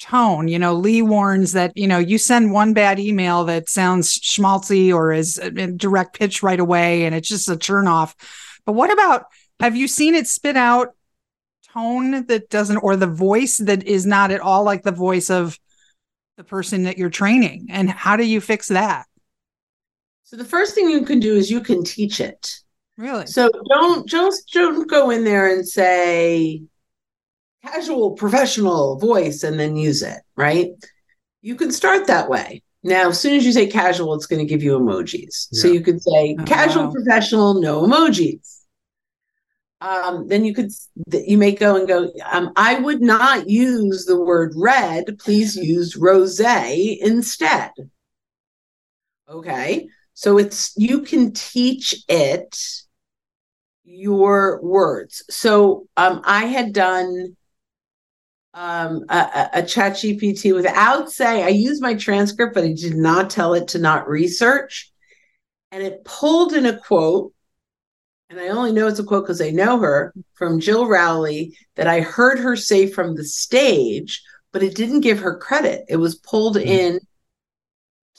tone? 0.00 0.48
You 0.48 0.58
know, 0.58 0.72
Lee 0.72 1.02
warns 1.02 1.52
that, 1.52 1.76
you 1.76 1.86
know, 1.86 1.98
you 1.98 2.16
send 2.16 2.50
one 2.50 2.72
bad 2.72 2.98
email 2.98 3.44
that 3.44 3.68
sounds 3.68 4.18
schmaltzy 4.20 4.90
or 4.90 5.12
is 5.12 5.38
uh, 5.38 5.50
a 5.54 5.66
direct 5.66 6.18
pitch 6.18 6.42
right 6.42 6.58
away 6.58 7.04
and 7.04 7.14
it's 7.14 7.28
just 7.28 7.50
a 7.50 7.58
turn 7.58 7.86
off. 7.86 8.16
But 8.64 8.72
what 8.72 8.90
about 8.90 9.26
have 9.60 9.76
you 9.76 9.86
seen 9.86 10.14
it 10.14 10.26
spit 10.26 10.56
out 10.56 10.94
tone 11.74 12.24
that 12.28 12.48
doesn't 12.48 12.78
or 12.78 12.96
the 12.96 13.06
voice 13.06 13.58
that 13.58 13.82
is 13.82 14.06
not 14.06 14.30
at 14.30 14.40
all 14.40 14.64
like 14.64 14.82
the 14.82 14.92
voice 14.92 15.28
of 15.28 15.58
the 16.38 16.44
person 16.44 16.84
that 16.84 16.96
you're 16.96 17.10
training? 17.10 17.66
And 17.68 17.90
how 17.90 18.16
do 18.16 18.24
you 18.24 18.40
fix 18.40 18.68
that? 18.68 19.04
So 20.24 20.36
the 20.36 20.44
first 20.44 20.74
thing 20.74 20.88
you 20.88 21.04
can 21.04 21.20
do 21.20 21.36
is 21.36 21.50
you 21.50 21.60
can 21.60 21.84
teach 21.84 22.18
it. 22.18 22.58
Really? 22.96 23.26
So 23.26 23.50
don't 23.68 24.08
just 24.08 24.50
don't 24.52 24.88
go 24.88 25.10
in 25.10 25.24
there 25.24 25.54
and 25.54 25.66
say 25.66 26.62
casual 27.62 28.12
professional 28.12 28.98
voice 28.98 29.42
and 29.42 29.58
then 29.58 29.76
use 29.76 30.02
it, 30.02 30.18
right? 30.36 30.70
You 31.42 31.54
can 31.56 31.70
start 31.70 32.06
that 32.06 32.28
way. 32.28 32.62
Now, 32.82 33.08
as 33.08 33.20
soon 33.20 33.34
as 33.34 33.44
you 33.46 33.52
say 33.52 33.66
casual, 33.66 34.14
it's 34.14 34.26
going 34.26 34.40
to 34.40 34.48
give 34.48 34.62
you 34.62 34.78
emojis. 34.78 35.48
Yeah. 35.50 35.62
So 35.62 35.68
you 35.68 35.80
could 35.80 36.02
say 36.02 36.36
oh, 36.38 36.44
casual 36.44 36.84
wow. 36.84 36.92
professional, 36.92 37.60
no 37.60 37.82
emojis. 37.82 38.60
Um, 39.80 40.28
then 40.28 40.44
you 40.44 40.54
could 40.54 40.70
you 41.12 41.36
may 41.36 41.52
go 41.52 41.76
and 41.76 41.86
go. 41.86 42.10
Um, 42.30 42.52
I 42.56 42.78
would 42.78 43.02
not 43.02 43.48
use 43.50 44.06
the 44.06 44.18
word 44.18 44.54
red. 44.56 45.18
Please 45.18 45.56
use 45.56 45.96
rose 45.96 46.40
instead. 46.40 47.72
Okay. 49.28 49.88
So 50.14 50.38
it's 50.38 50.72
you 50.76 51.02
can 51.02 51.32
teach 51.32 52.04
it 52.08 52.56
your 53.84 54.60
words. 54.62 55.24
So 55.28 55.86
um, 55.96 56.22
I 56.24 56.46
had 56.46 56.72
done 56.72 57.36
um, 58.54 59.04
a, 59.08 59.50
a 59.54 59.62
chat 59.62 59.94
GPT 59.94 60.54
without 60.54 61.10
say 61.10 61.42
I 61.42 61.48
used 61.48 61.82
my 61.82 61.94
transcript, 61.94 62.54
but 62.54 62.64
I 62.64 62.72
did 62.72 62.94
not 62.94 63.28
tell 63.28 63.54
it 63.54 63.68
to 63.68 63.78
not 63.78 64.08
research. 64.08 64.92
And 65.72 65.82
it 65.82 66.04
pulled 66.04 66.52
in 66.52 66.66
a 66.66 66.78
quote, 66.78 67.32
and 68.30 68.38
I 68.38 68.48
only 68.48 68.70
know 68.70 68.86
it's 68.86 69.00
a 69.00 69.04
quote 69.04 69.24
because 69.24 69.40
I 69.40 69.50
know 69.50 69.80
her 69.80 70.14
from 70.34 70.60
Jill 70.60 70.86
Rowley 70.86 71.56
that 71.74 71.88
I 71.88 72.00
heard 72.00 72.38
her 72.38 72.54
say 72.54 72.86
from 72.86 73.16
the 73.16 73.24
stage, 73.24 74.22
but 74.52 74.62
it 74.62 74.76
didn't 74.76 75.00
give 75.00 75.18
her 75.18 75.36
credit. 75.36 75.84
It 75.88 75.96
was 75.96 76.14
pulled 76.14 76.56
mm-hmm. 76.56 76.68
in 76.68 77.00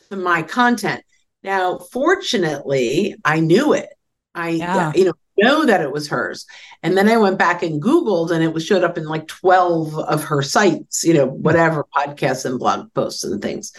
to 0.10 0.18
my 0.18 0.42
content. 0.42 1.05
Now, 1.46 1.78
fortunately, 1.78 3.16
I 3.24 3.40
knew 3.40 3.74
it. 3.74 3.90
I, 4.34 4.50
yeah. 4.50 4.92
you 4.96 5.06
know, 5.06 5.14
know 5.38 5.66
that 5.66 5.82
it 5.82 5.92
was 5.92 6.08
hers. 6.08 6.48
And 6.82 6.98
then 6.98 7.08
I 7.08 7.18
went 7.18 7.38
back 7.38 7.62
and 7.62 7.82
Googled 7.82 8.32
and 8.32 8.44
it 8.44 8.52
was 8.52 8.66
showed 8.66 8.84
up 8.84 8.98
in 8.98 9.06
like 9.06 9.28
12 9.28 9.96
of 9.96 10.24
her 10.24 10.42
sites, 10.42 11.04
you 11.04 11.14
know, 11.14 11.28
whatever 11.28 11.86
podcasts 11.96 12.46
and 12.46 12.58
blog 12.58 12.92
posts 12.96 13.24
and 13.24 13.42
things. 13.42 13.74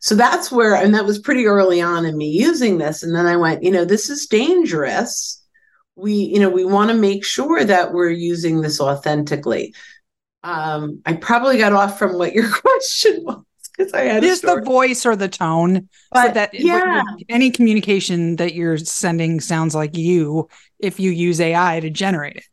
So 0.00 0.16
that's 0.16 0.50
where, 0.50 0.74
and 0.74 0.92
that 0.94 1.06
was 1.06 1.20
pretty 1.20 1.46
early 1.46 1.80
on 1.80 2.04
in 2.04 2.16
me 2.16 2.28
using 2.28 2.78
this. 2.78 3.04
And 3.04 3.14
then 3.14 3.26
I 3.26 3.36
went, 3.36 3.62
you 3.62 3.70
know, 3.70 3.84
this 3.84 4.10
is 4.10 4.26
dangerous. 4.26 5.40
We, 5.94 6.14
you 6.14 6.40
know, 6.40 6.50
we 6.50 6.64
want 6.64 6.90
to 6.90 6.96
make 6.96 7.24
sure 7.24 7.64
that 7.64 7.92
we're 7.92 8.10
using 8.10 8.60
this 8.60 8.80
authentically. 8.80 9.72
Um, 10.42 11.00
I 11.06 11.14
probably 11.14 11.58
got 11.58 11.72
off 11.72 11.96
from 11.96 12.18
what 12.18 12.34
your 12.34 12.50
question 12.60 13.22
was 13.24 13.44
because 13.76 13.92
I 13.92 14.02
had 14.02 14.22
just 14.22 14.42
the 14.42 14.60
voice 14.60 15.04
or 15.04 15.16
the 15.16 15.28
tone. 15.28 15.88
But 16.10 16.28
so 16.28 16.32
that 16.34 16.54
yeah, 16.54 17.02
any 17.28 17.50
communication 17.50 18.36
that 18.36 18.54
you're 18.54 18.78
sending 18.78 19.40
sounds 19.40 19.74
like 19.74 19.96
you 19.96 20.48
if 20.78 21.00
you 21.00 21.10
use 21.10 21.40
AI 21.40 21.80
to 21.80 21.90
generate 21.90 22.36
it. 22.36 22.44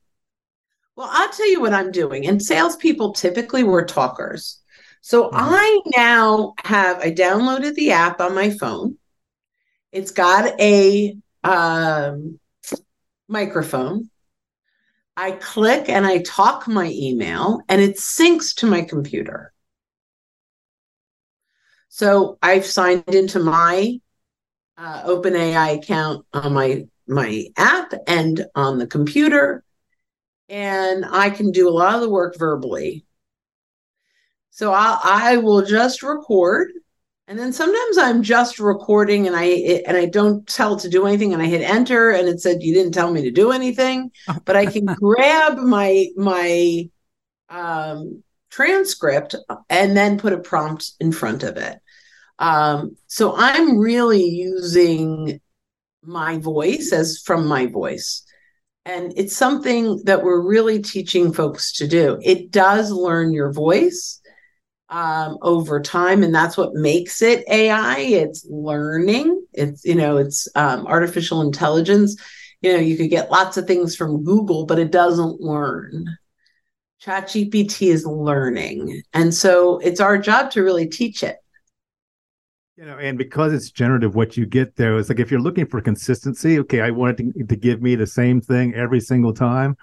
Well, 0.96 1.10
I'll 1.12 1.30
tell 1.30 1.50
you 1.50 1.62
what 1.62 1.74
I'm 1.74 1.92
doing. 1.92 2.28
And 2.28 2.42
salespeople 2.42 3.14
typically 3.14 3.64
were 3.64 3.86
talkers. 3.86 4.60
So 5.02 5.26
mm-hmm. 5.26 5.36
I 5.38 5.80
now 5.96 6.54
have 6.64 7.00
I 7.00 7.12
downloaded 7.12 7.76
the 7.76 7.92
app 7.92 8.22
on 8.22 8.36
my 8.36 8.50
phone. 8.50 8.98
It's 9.92 10.12
got 10.12 10.60
a 10.60 11.18
um, 11.44 12.40
microphone. 13.28 14.10
I 15.18 15.32
click 15.32 15.90
and 15.90 16.06
I 16.06 16.20
talk 16.20 16.68
my 16.68 16.90
email, 16.90 17.62
and 17.68 17.82
it 17.82 17.98
syncs 17.98 18.56
to 18.56 18.66
my 18.66 18.82
computer. 18.82 19.52
So 21.94 22.38
I've 22.42 22.66
signed 22.66 23.04
into 23.10 23.40
my 23.40 24.00
uh, 24.78 25.04
OpenAI 25.04 25.78
account 25.78 26.26
on 26.34 26.54
my 26.54 26.86
my 27.06 27.48
app 27.58 27.94
and 28.08 28.46
on 28.56 28.78
the 28.78 28.88
computer, 28.88 29.64
and 30.48 31.06
I 31.06 31.30
can 31.32 31.52
do 31.52 31.68
a 31.68 31.72
lot 31.72 31.96
of 31.96 32.02
the 32.02 32.10
work 32.10 32.38
verbally. 32.38 33.06
So 34.52 34.72
I, 34.72 35.00
I 35.04 35.38
will 35.38 35.66
just 35.66 36.02
record 36.02 36.72
and 37.28 37.38
then 37.38 37.54
sometimes 37.54 37.98
I'm 37.98 38.24
just 38.24 38.60
recording 38.60 39.28
and 39.28 39.36
I 39.36 39.46
and 39.88 39.96
I 39.96 40.06
don't 40.06 40.48
tell 40.48 40.76
it 40.76 40.80
to 40.82 40.90
do 40.90 41.06
anything 41.06 41.34
and 41.34 41.42
I 41.42 41.46
hit 41.46 41.62
enter 41.62 42.12
and 42.12 42.28
it 42.28 42.40
said 42.40 42.64
you 42.64 42.74
didn't 42.74 42.94
tell 42.94 43.12
me 43.12 43.22
to 43.24 43.32
do 43.32 43.52
anything, 43.52 44.12
but 44.46 44.56
I 44.56 44.66
can 44.66 44.86
grab 44.86 45.58
my 45.58 46.08
my 46.16 46.90
um, 47.50 48.24
transcript 48.52 49.36
and 49.70 49.98
then 49.98 50.20
put 50.20 50.34
a 50.34 50.40
prompt 50.40 50.92
in 51.00 51.12
front 51.12 51.44
of 51.44 51.58
it. 51.58 51.80
Um, 52.38 52.98
so 53.08 53.34
I'm 53.36 53.78
really 53.78 54.24
using 54.24 55.40
my 56.04 56.38
voice 56.38 56.92
as 56.92 57.22
from 57.26 57.48
my 57.48 57.68
voice. 57.68 58.24
And 58.86 59.14
it's 59.16 59.36
something 59.36 60.02
that 60.06 60.24
we're 60.24 60.42
really 60.42 60.82
teaching 60.82 61.34
folks 61.34 61.74
to 61.74 61.88
do. 61.88 62.20
It 62.24 62.52
does 62.52 62.92
learn 62.92 63.34
your 63.34 63.52
voice 63.54 64.20
um, 64.90 65.38
over 65.42 65.80
time, 65.80 66.24
and 66.24 66.34
that's 66.34 66.58
what 66.58 66.74
makes 66.74 67.22
it 67.22 67.46
AI. 67.48 68.00
It's 68.00 68.46
learning. 68.50 69.46
It's 69.54 69.86
you 69.86 69.96
know, 69.96 70.18
it's 70.18 70.48
um, 70.56 70.88
artificial 70.88 71.42
intelligence. 71.42 72.16
You 72.62 72.74
know, 72.74 72.80
you 72.80 72.98
could 72.98 73.10
get 73.10 73.32
lots 73.32 73.58
of 73.58 73.66
things 73.66 73.96
from 73.96 74.24
Google, 74.24 74.66
but 74.66 74.80
it 74.80 74.92
doesn't 74.92 75.40
learn. 75.40 76.06
ChatGPT 77.04 77.88
is 77.88 78.06
learning, 78.06 79.02
and 79.14 79.34
so 79.34 79.80
it's 79.80 80.00
our 80.00 80.18
job 80.18 80.52
to 80.52 80.62
really 80.62 80.88
teach 80.88 81.24
it. 81.24 81.38
You 82.78 82.86
know, 82.86 82.98
and 82.98 83.18
because 83.18 83.54
it's 83.54 83.70
generative, 83.72 84.16
what 84.16 84.38
you 84.38 84.46
get 84.46 84.76
there 84.76 84.98
is 84.98 85.10
like 85.10 85.20
if 85.20 85.30
you're 85.30 85.42
looking 85.42 85.66
for 85.66 85.82
consistency, 85.82 86.60
okay, 86.60 86.82
I 86.82 86.92
want 86.92 87.20
it 87.20 87.34
to, 87.34 87.44
to 87.46 87.56
give 87.56 87.82
me 87.82 87.96
the 87.96 88.08
same 88.08 88.42
thing 88.42 88.74
every 88.74 89.00
single 89.00 89.34
time 89.34 89.78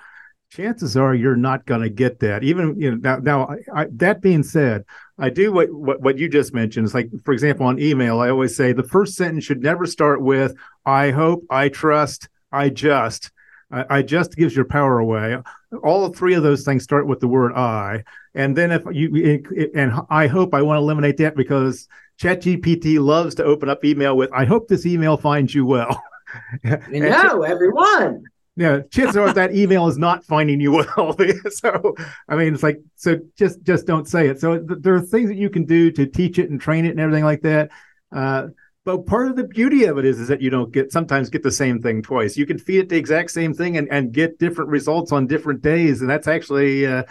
chances 0.50 0.96
are 0.96 1.14
you're 1.14 1.36
not 1.36 1.66
going 1.66 1.82
to 1.82 1.90
get 1.90 2.20
that. 2.20 2.42
Even 2.42 2.78
you 2.80 2.90
know 2.92 2.96
now. 2.96 3.16
Now 3.16 3.48
I, 3.48 3.82
I, 3.82 3.86
that 3.92 4.20
being 4.20 4.42
said, 4.42 4.84
I 5.18 5.30
do 5.30 5.52
what, 5.52 5.72
what 5.72 6.00
what 6.00 6.18
you 6.18 6.28
just 6.28 6.54
mentioned. 6.54 6.86
It's 6.86 6.94
like, 6.94 7.10
for 7.24 7.32
example, 7.32 7.66
on 7.66 7.78
email, 7.78 8.20
I 8.20 8.30
always 8.30 8.56
say 8.56 8.72
the 8.72 8.82
first 8.82 9.14
sentence 9.14 9.44
should 9.44 9.62
never 9.62 9.86
start 9.86 10.22
with 10.22 10.54
"I 10.84 11.10
hope," 11.10 11.44
"I 11.50 11.68
trust," 11.68 12.28
"I 12.52 12.70
just." 12.70 13.30
I, 13.70 13.98
I 13.98 14.02
just 14.02 14.36
gives 14.36 14.54
your 14.56 14.64
power 14.64 14.98
away. 14.98 15.36
All 15.82 16.08
three 16.08 16.34
of 16.34 16.42
those 16.42 16.64
things 16.64 16.84
start 16.84 17.06
with 17.06 17.20
the 17.20 17.28
word 17.28 17.52
"I," 17.52 18.04
and 18.34 18.56
then 18.56 18.72
if 18.72 18.82
you 18.90 19.14
it, 19.14 19.46
it, 19.52 19.70
and 19.74 19.92
I 20.10 20.26
hope 20.26 20.54
I 20.54 20.62
want 20.62 20.78
to 20.78 20.82
eliminate 20.82 21.18
that 21.18 21.36
because 21.36 21.88
ChatGPT 22.20 23.02
loves 23.02 23.34
to 23.36 23.44
open 23.44 23.68
up 23.68 23.84
email 23.84 24.16
with 24.16 24.32
"I 24.32 24.44
hope 24.44 24.68
this 24.68 24.86
email 24.86 25.16
finds 25.16 25.54
you 25.54 25.66
well." 25.66 26.02
I 26.64 26.78
know 26.90 27.42
everyone. 27.42 28.24
Yeah 28.56 28.80
chances 28.90 29.16
are 29.16 29.32
that 29.32 29.54
email 29.54 29.86
is 29.86 29.98
not 29.98 30.24
finding 30.24 30.60
you 30.60 30.72
well. 30.72 31.16
So 31.50 31.94
i 32.28 32.34
mean 32.36 32.54
it's 32.54 32.62
like 32.62 32.80
so 32.96 33.18
just 33.36 33.62
just 33.62 33.86
don't 33.86 34.08
say 34.08 34.28
it. 34.28 34.40
So 34.40 34.58
th- 34.58 34.80
there 34.80 34.94
are 34.94 35.00
things 35.00 35.28
that 35.28 35.36
you 35.36 35.48
can 35.48 35.64
do 35.64 35.90
to 35.92 36.06
teach 36.06 36.38
it 36.38 36.50
and 36.50 36.60
train 36.60 36.84
it 36.84 36.90
and 36.90 37.00
everything 37.00 37.24
like 37.24 37.42
that. 37.42 37.70
Uh, 38.10 38.48
but 38.88 39.04
part 39.04 39.28
of 39.28 39.36
the 39.36 39.44
beauty 39.44 39.84
of 39.84 39.98
it 39.98 40.06
is, 40.06 40.18
is 40.18 40.28
that 40.28 40.40
you 40.40 40.48
don't 40.48 40.72
get 40.72 40.90
sometimes 40.90 41.28
get 41.28 41.42
the 41.42 41.52
same 41.52 41.82
thing 41.82 42.00
twice. 42.00 42.38
You 42.38 42.46
can 42.46 42.56
feed 42.56 42.78
it 42.78 42.88
the 42.88 42.96
exact 42.96 43.30
same 43.30 43.52
thing 43.52 43.76
and, 43.76 43.86
and 43.90 44.12
get 44.12 44.38
different 44.38 44.70
results 44.70 45.12
on 45.12 45.26
different 45.26 45.60
days, 45.60 46.00
and 46.00 46.08
that's 46.08 46.26
actually 46.26 46.86
uh, 46.86 47.02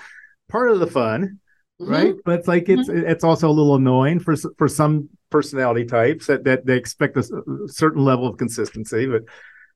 part 0.50 0.72
of 0.72 0.80
the 0.80 0.88
fun, 0.88 1.38
mm-hmm. 1.80 1.92
right? 1.92 2.16
But 2.26 2.40
it's 2.40 2.48
like 2.48 2.68
it's 2.68 2.90
mm-hmm. 2.90 3.08
it's 3.08 3.24
also 3.24 3.48
a 3.48 3.54
little 3.54 3.76
annoying 3.76 4.20
for 4.20 4.36
for 4.58 4.68
some 4.68 5.10
personality 5.30 5.86
types 5.86 6.26
that 6.26 6.46
that 6.46 6.66
they 6.66 6.78
expect 6.78 7.16
a, 7.16 7.68
certain 7.68 8.04
level 8.04 8.26
of 8.26 8.38
consistency. 8.38 9.06
But 9.06 9.26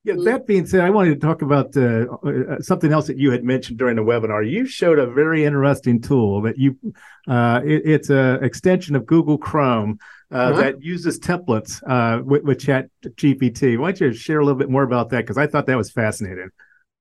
yeah, 0.04 0.16
mm-hmm. 0.16 0.24
that 0.24 0.48
being 0.48 0.66
said, 0.66 0.82
I 0.82 0.90
wanted 0.90 1.22
to 1.22 1.28
talk 1.28 1.44
about 1.44 1.78
uh, 1.78 2.08
uh, 2.28 2.62
something 2.62 2.92
else 2.92 3.06
that 3.06 3.20
you 3.20 3.30
had 3.30 3.44
mentioned 3.44 3.78
during 3.78 3.96
the 3.96 4.02
webinar. 4.02 4.50
You 4.50 4.66
showed 4.66 4.98
a 4.98 5.06
very 5.06 5.46
interesting 5.46 6.02
tool 6.02 6.42
that 6.42 6.58
you, 6.58 6.80
uh, 7.28 7.62
it, 7.64 7.84
it's 7.86 8.10
an 8.10 8.44
extension 8.44 8.96
of 8.96 9.06
Google 9.06 9.38
Chrome 9.38 10.00
uh, 10.32 10.36
uh-huh. 10.36 10.62
that 10.62 10.82
uses 10.82 11.20
templates 11.20 11.82
uh, 11.88 12.24
with, 12.24 12.44
with 12.44 12.60
Chat 12.60 12.90
GPT. 13.06 13.78
Why 13.78 13.92
don't 13.92 14.00
you 14.00 14.14
share 14.14 14.40
a 14.40 14.46
little 14.46 14.58
bit 14.58 14.70
more 14.70 14.84
about 14.84 15.10
that? 15.10 15.22
Because 15.22 15.38
I 15.38 15.48
thought 15.48 15.66
that 15.68 15.78
was 15.78 15.92
fascinating. 15.92 16.50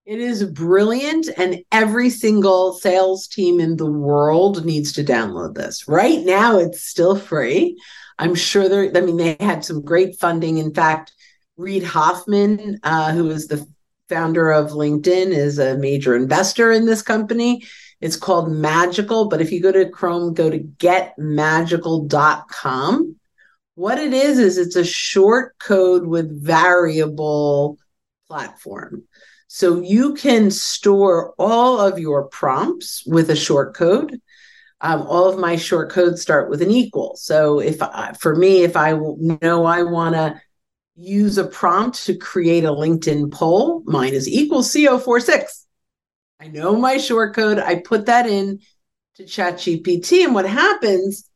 It 0.06 0.18
is 0.18 0.44
brilliant, 0.44 1.28
and 1.36 1.62
every 1.70 2.10
single 2.10 2.72
sales 2.72 3.28
team 3.28 3.60
in 3.60 3.76
the 3.76 3.90
world 3.90 4.64
needs 4.64 4.92
to 4.94 5.04
download 5.04 5.54
this. 5.54 5.86
Right 5.86 6.24
now, 6.24 6.58
it's 6.58 6.82
still 6.82 7.16
free. 7.16 7.78
I'm 8.18 8.34
sure 8.34 8.68
there, 8.68 8.90
I 8.96 9.02
mean, 9.02 9.18
they 9.18 9.36
had 9.38 9.64
some 9.64 9.82
great 9.82 10.18
funding. 10.18 10.58
In 10.58 10.74
fact, 10.74 11.12
Reid 11.56 11.84
Hoffman, 11.84 12.80
uh, 12.82 13.12
who 13.12 13.30
is 13.30 13.46
the 13.46 13.64
founder 14.08 14.50
of 14.50 14.72
LinkedIn, 14.72 15.28
is 15.28 15.58
a 15.58 15.78
major 15.78 16.16
investor 16.16 16.72
in 16.72 16.86
this 16.86 17.02
company. 17.02 17.62
It's 18.00 18.16
called 18.16 18.50
Magical, 18.50 19.28
but 19.28 19.40
if 19.40 19.52
you 19.52 19.60
go 19.60 19.70
to 19.70 19.88
Chrome, 19.88 20.34
go 20.34 20.50
to 20.50 20.58
getmagical.com. 20.58 23.19
What 23.74 23.98
it 23.98 24.12
is, 24.12 24.38
is 24.38 24.58
it's 24.58 24.76
a 24.76 24.84
short 24.84 25.58
code 25.58 26.06
with 26.06 26.44
variable 26.44 27.78
platform. 28.28 29.04
So 29.48 29.80
you 29.80 30.14
can 30.14 30.50
store 30.50 31.34
all 31.38 31.80
of 31.80 31.98
your 31.98 32.28
prompts 32.28 33.04
with 33.06 33.30
a 33.30 33.36
short 33.36 33.74
code. 33.74 34.20
Um, 34.80 35.02
all 35.02 35.28
of 35.28 35.38
my 35.38 35.56
short 35.56 35.90
codes 35.90 36.22
start 36.22 36.48
with 36.48 36.62
an 36.62 36.70
equal. 36.70 37.16
So 37.16 37.58
if 37.58 37.82
I, 37.82 38.12
for 38.18 38.34
me, 38.34 38.62
if 38.62 38.76
I 38.76 38.92
know 38.92 39.64
I 39.64 39.82
want 39.82 40.14
to 40.14 40.40
use 41.00 41.38
a 41.38 41.46
prompt 41.46 42.04
to 42.04 42.16
create 42.16 42.64
a 42.64 42.68
LinkedIn 42.68 43.32
poll. 43.32 43.82
Mine 43.86 44.12
is 44.12 44.28
equal 44.28 44.62
CO46. 44.62 45.64
I 46.38 46.48
know 46.48 46.76
my 46.76 46.98
short 46.98 47.34
code. 47.34 47.58
I 47.58 47.76
put 47.76 48.06
that 48.06 48.26
in 48.26 48.60
to 49.16 49.24
ChatGPT. 49.24 50.24
And 50.24 50.34
what 50.34 50.48
happens 50.48 51.29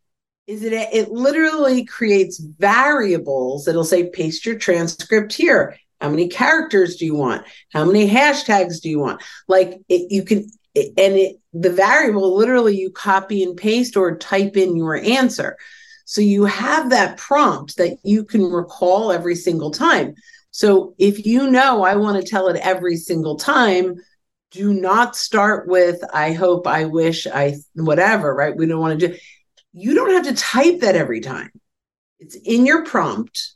is 0.47 0.63
it, 0.63 0.73
it 0.73 1.11
literally 1.11 1.85
creates 1.85 2.39
variables 2.39 3.65
that'll 3.65 3.85
say, 3.85 4.11
paste 4.11 4.45
your 4.45 4.59
transcript 4.59 5.33
here. 5.33 5.77
How 6.01 6.11
many 6.11 6.29
characters 6.29 6.97
do 6.97 7.07
you 7.07 7.15
want? 7.15 7.47
How 7.73 7.85
many 7.85 8.09
hashtags 8.09 8.81
do 8.81 8.91
you 8.91 8.99
want? 8.99 9.23
Like 9.49 9.81
it, 9.89 10.13
you 10.13 10.23
can, 10.23 10.51
it, 10.75 10.93
and 10.99 11.15
it, 11.15 11.37
the 11.55 11.71
variable 11.71 12.37
literally 12.37 12.77
you 12.77 12.91
copy 12.91 13.43
and 13.43 13.57
paste 13.57 13.97
or 13.97 14.17
type 14.19 14.57
in 14.57 14.77
your 14.77 14.97
answer. 14.97 15.57
So 16.05 16.21
you 16.21 16.45
have 16.45 16.91
that 16.91 17.17
prompt 17.17 17.77
that 17.79 17.97
you 18.03 18.25
can 18.25 18.45
recall 18.45 19.13
every 19.13 19.37
single 19.37 19.71
time. 19.71 20.15
So 20.51 20.95
if 20.99 21.25
you 21.25 21.51
know 21.51 21.83
I 21.83 21.97
want 21.97 22.21
to 22.21 22.29
tell 22.29 22.49
it 22.49 22.61
every 22.61 22.97
single 22.97 23.37
time, 23.37 23.97
do 24.51 24.75
not 24.75 25.17
start 25.17 25.67
with 25.67 26.05
I 26.13 26.33
hope, 26.33 26.67
I 26.67 26.85
wish, 26.85 27.27
I 27.27 27.57
whatever, 27.75 28.35
right? 28.35 28.55
We 28.55 28.67
don't 28.67 28.81
want 28.81 29.01
to 29.01 29.09
do 29.09 29.17
you 29.75 29.95
don't 29.95 30.13
have 30.13 30.25
to 30.25 30.41
type 30.41 30.81
that 30.81 30.97
every 30.97 31.21
time. 31.21 31.51
It's 32.19 32.37
in 32.37 32.65
your 32.65 32.85
prompt. 32.85 33.53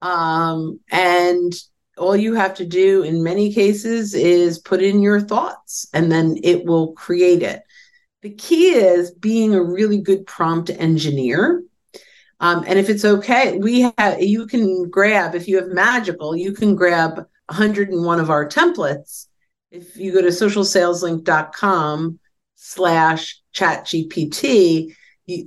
Um, 0.00 0.80
and 0.90 1.52
all 1.98 2.16
you 2.16 2.34
have 2.34 2.54
to 2.54 2.66
do 2.66 3.02
in 3.02 3.22
many 3.22 3.52
cases 3.52 4.14
is 4.14 4.58
put 4.58 4.82
in 4.82 5.00
your 5.00 5.20
thoughts 5.20 5.86
and 5.92 6.10
then 6.12 6.36
it 6.42 6.64
will 6.64 6.92
create 6.92 7.42
it. 7.42 7.62
The 8.22 8.30
key 8.30 8.70
is 8.70 9.10
being 9.10 9.54
a 9.54 9.62
really 9.62 10.00
good 10.00 10.26
prompt 10.26 10.70
engineer 10.70 11.62
um, 12.40 12.64
and 12.66 12.78
if 12.78 12.90
it's 12.90 13.04
okay, 13.04 13.58
we 13.58 13.92
have 13.96 14.22
you 14.22 14.46
can 14.46 14.88
grab 14.90 15.34
if 15.34 15.48
you 15.48 15.56
have 15.56 15.68
magical, 15.68 16.36
you 16.36 16.52
can 16.52 16.74
grab 16.74 17.16
101 17.46 18.20
of 18.20 18.30
our 18.30 18.48
templates. 18.48 19.26
If 19.70 19.96
you 19.96 20.12
go 20.12 20.20
to 20.22 20.28
socialsaleslink.com 20.28 22.18
slash 22.54 23.40
chat 23.52 23.84
GPT, 23.86 24.94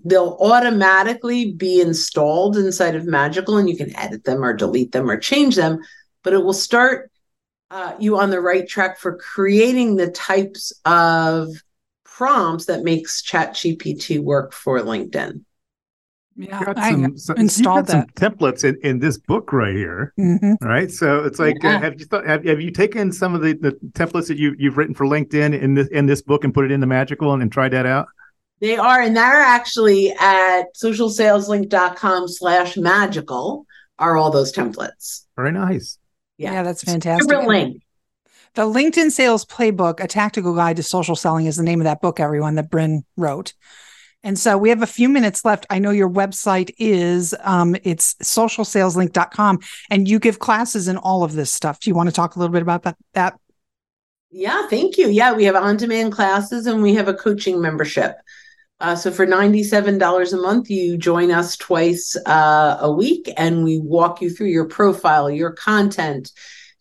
they'll 0.03 0.37
automatically 0.41 1.53
be 1.53 1.81
installed 1.81 2.57
inside 2.57 2.95
of 2.95 3.05
Magical 3.05 3.57
and 3.57 3.69
you 3.69 3.77
can 3.77 3.95
edit 3.95 4.23
them 4.23 4.43
or 4.43 4.53
delete 4.53 4.91
them 4.91 5.09
or 5.09 5.17
change 5.17 5.55
them, 5.55 5.79
but 6.23 6.33
it 6.33 6.43
will 6.43 6.53
start 6.53 7.11
uh, 7.71 7.93
you 7.99 8.17
on 8.17 8.29
the 8.29 8.41
right 8.41 8.67
track 8.67 8.99
for 8.99 9.15
creating 9.17 9.95
the 9.95 10.09
types 10.11 10.73
of 10.85 11.49
prompts 12.03 12.65
that 12.65 12.83
makes 12.83 13.21
chat 13.21 13.53
GPT 13.53 14.21
work 14.21 14.53
for 14.53 14.79
LinkedIn. 14.79 15.43
Yeah, 16.35 16.73
I 16.77 16.91
some, 16.91 17.17
some, 17.17 17.37
installed 17.37 17.87
that. 17.87 17.91
some 17.91 18.31
templates 18.31 18.63
in, 18.63 18.77
in 18.81 18.99
this 18.99 19.17
book 19.17 19.51
right 19.51 19.75
here. 19.75 20.13
Mm-hmm. 20.17 20.65
Right, 20.65 20.89
so 20.89 21.25
it's 21.25 21.37
like, 21.37 21.55
uh, 21.63 21.67
yeah. 21.67 21.75
uh, 21.75 21.79
have 21.81 21.99
you 21.99 22.05
thought, 22.05 22.25
have, 22.25 22.45
have 22.45 22.61
you 22.61 22.71
taken 22.71 23.11
some 23.11 23.35
of 23.35 23.41
the, 23.41 23.53
the 23.53 23.73
templates 23.91 24.27
that 24.27 24.37
you 24.37 24.55
you've 24.57 24.77
written 24.77 24.95
for 24.95 25.05
LinkedIn 25.05 25.59
in 25.59 25.73
this 25.73 25.87
in 25.89 26.05
this 26.05 26.21
book 26.21 26.45
and 26.45 26.53
put 26.53 26.63
it 26.63 26.71
into 26.71 26.87
Magical 26.87 27.33
and, 27.33 27.41
and 27.41 27.51
tried 27.51 27.73
that 27.73 27.85
out? 27.85 28.07
They 28.59 28.75
are, 28.75 29.01
and 29.01 29.15
they're 29.15 29.23
actually 29.23 30.11
at 30.11 30.75
socialsaleslink.com 30.75 32.27
slash 32.27 32.77
magical 32.77 33.65
are 33.97 34.17
all 34.17 34.31
those 34.31 34.51
templates. 34.51 35.25
Very 35.35 35.51
nice. 35.51 35.97
Yeah, 36.37 36.53
yeah 36.53 36.63
that's 36.63 36.83
fantastic. 36.83 37.29
link. 37.45 37.83
The 38.55 38.63
LinkedIn 38.63 39.11
Sales 39.11 39.45
Playbook, 39.45 40.03
A 40.03 40.07
Tactical 40.07 40.55
Guide 40.55 40.77
to 40.77 40.83
Social 40.83 41.15
Selling 41.15 41.45
is 41.45 41.55
the 41.55 41.63
name 41.63 41.79
of 41.79 41.85
that 41.85 42.01
book, 42.01 42.19
everyone, 42.19 42.55
that 42.55 42.69
Brynne 42.69 43.03
wrote. 43.15 43.53
And 44.23 44.37
so 44.37 44.57
we 44.57 44.69
have 44.69 44.81
a 44.81 44.87
few 44.87 45.07
minutes 45.07 45.45
left. 45.45 45.65
I 45.69 45.79
know 45.79 45.91
your 45.91 46.09
website 46.09 46.71
is 46.77 47.33
um, 47.41 47.75
it's 47.83 48.15
socialsaleslink.com 48.15 49.59
and 49.89 50.07
you 50.07 50.19
give 50.19 50.39
classes 50.39 50.87
in 50.87 50.97
all 50.97 51.23
of 51.23 51.33
this 51.33 51.51
stuff. 51.53 51.79
Do 51.79 51.89
you 51.89 51.95
want 51.95 52.09
to 52.09 52.15
talk 52.15 52.35
a 52.35 52.39
little 52.39 52.51
bit 52.51 52.61
about 52.61 52.83
that? 52.83 52.97
that? 53.13 53.39
Yeah, 54.31 54.67
thank 54.67 54.97
you. 54.97 55.07
Yeah, 55.07 55.33
we 55.33 55.45
have 55.45 55.55
on 55.55 55.77
demand 55.77 56.11
classes 56.11 56.65
and 56.65 56.81
we 56.81 56.95
have 56.95 57.07
a 57.07 57.13
coaching 57.13 57.61
membership. 57.61 58.17
Uh, 58.81 58.95
so 58.95 59.11
for 59.11 59.27
$97 59.27 60.33
a 60.33 60.37
month, 60.37 60.69
you 60.69 60.97
join 60.97 61.31
us 61.31 61.57
twice 61.57 62.15
uh, 62.25 62.77
a 62.79 62.91
week 62.91 63.29
and 63.35 63.63
we 63.63 63.79
walk 63.79 64.21
you 64.21 64.29
through 64.29 64.47
your 64.47 64.65
profile, 64.65 65.29
your 65.29 65.51
content, 65.51 66.31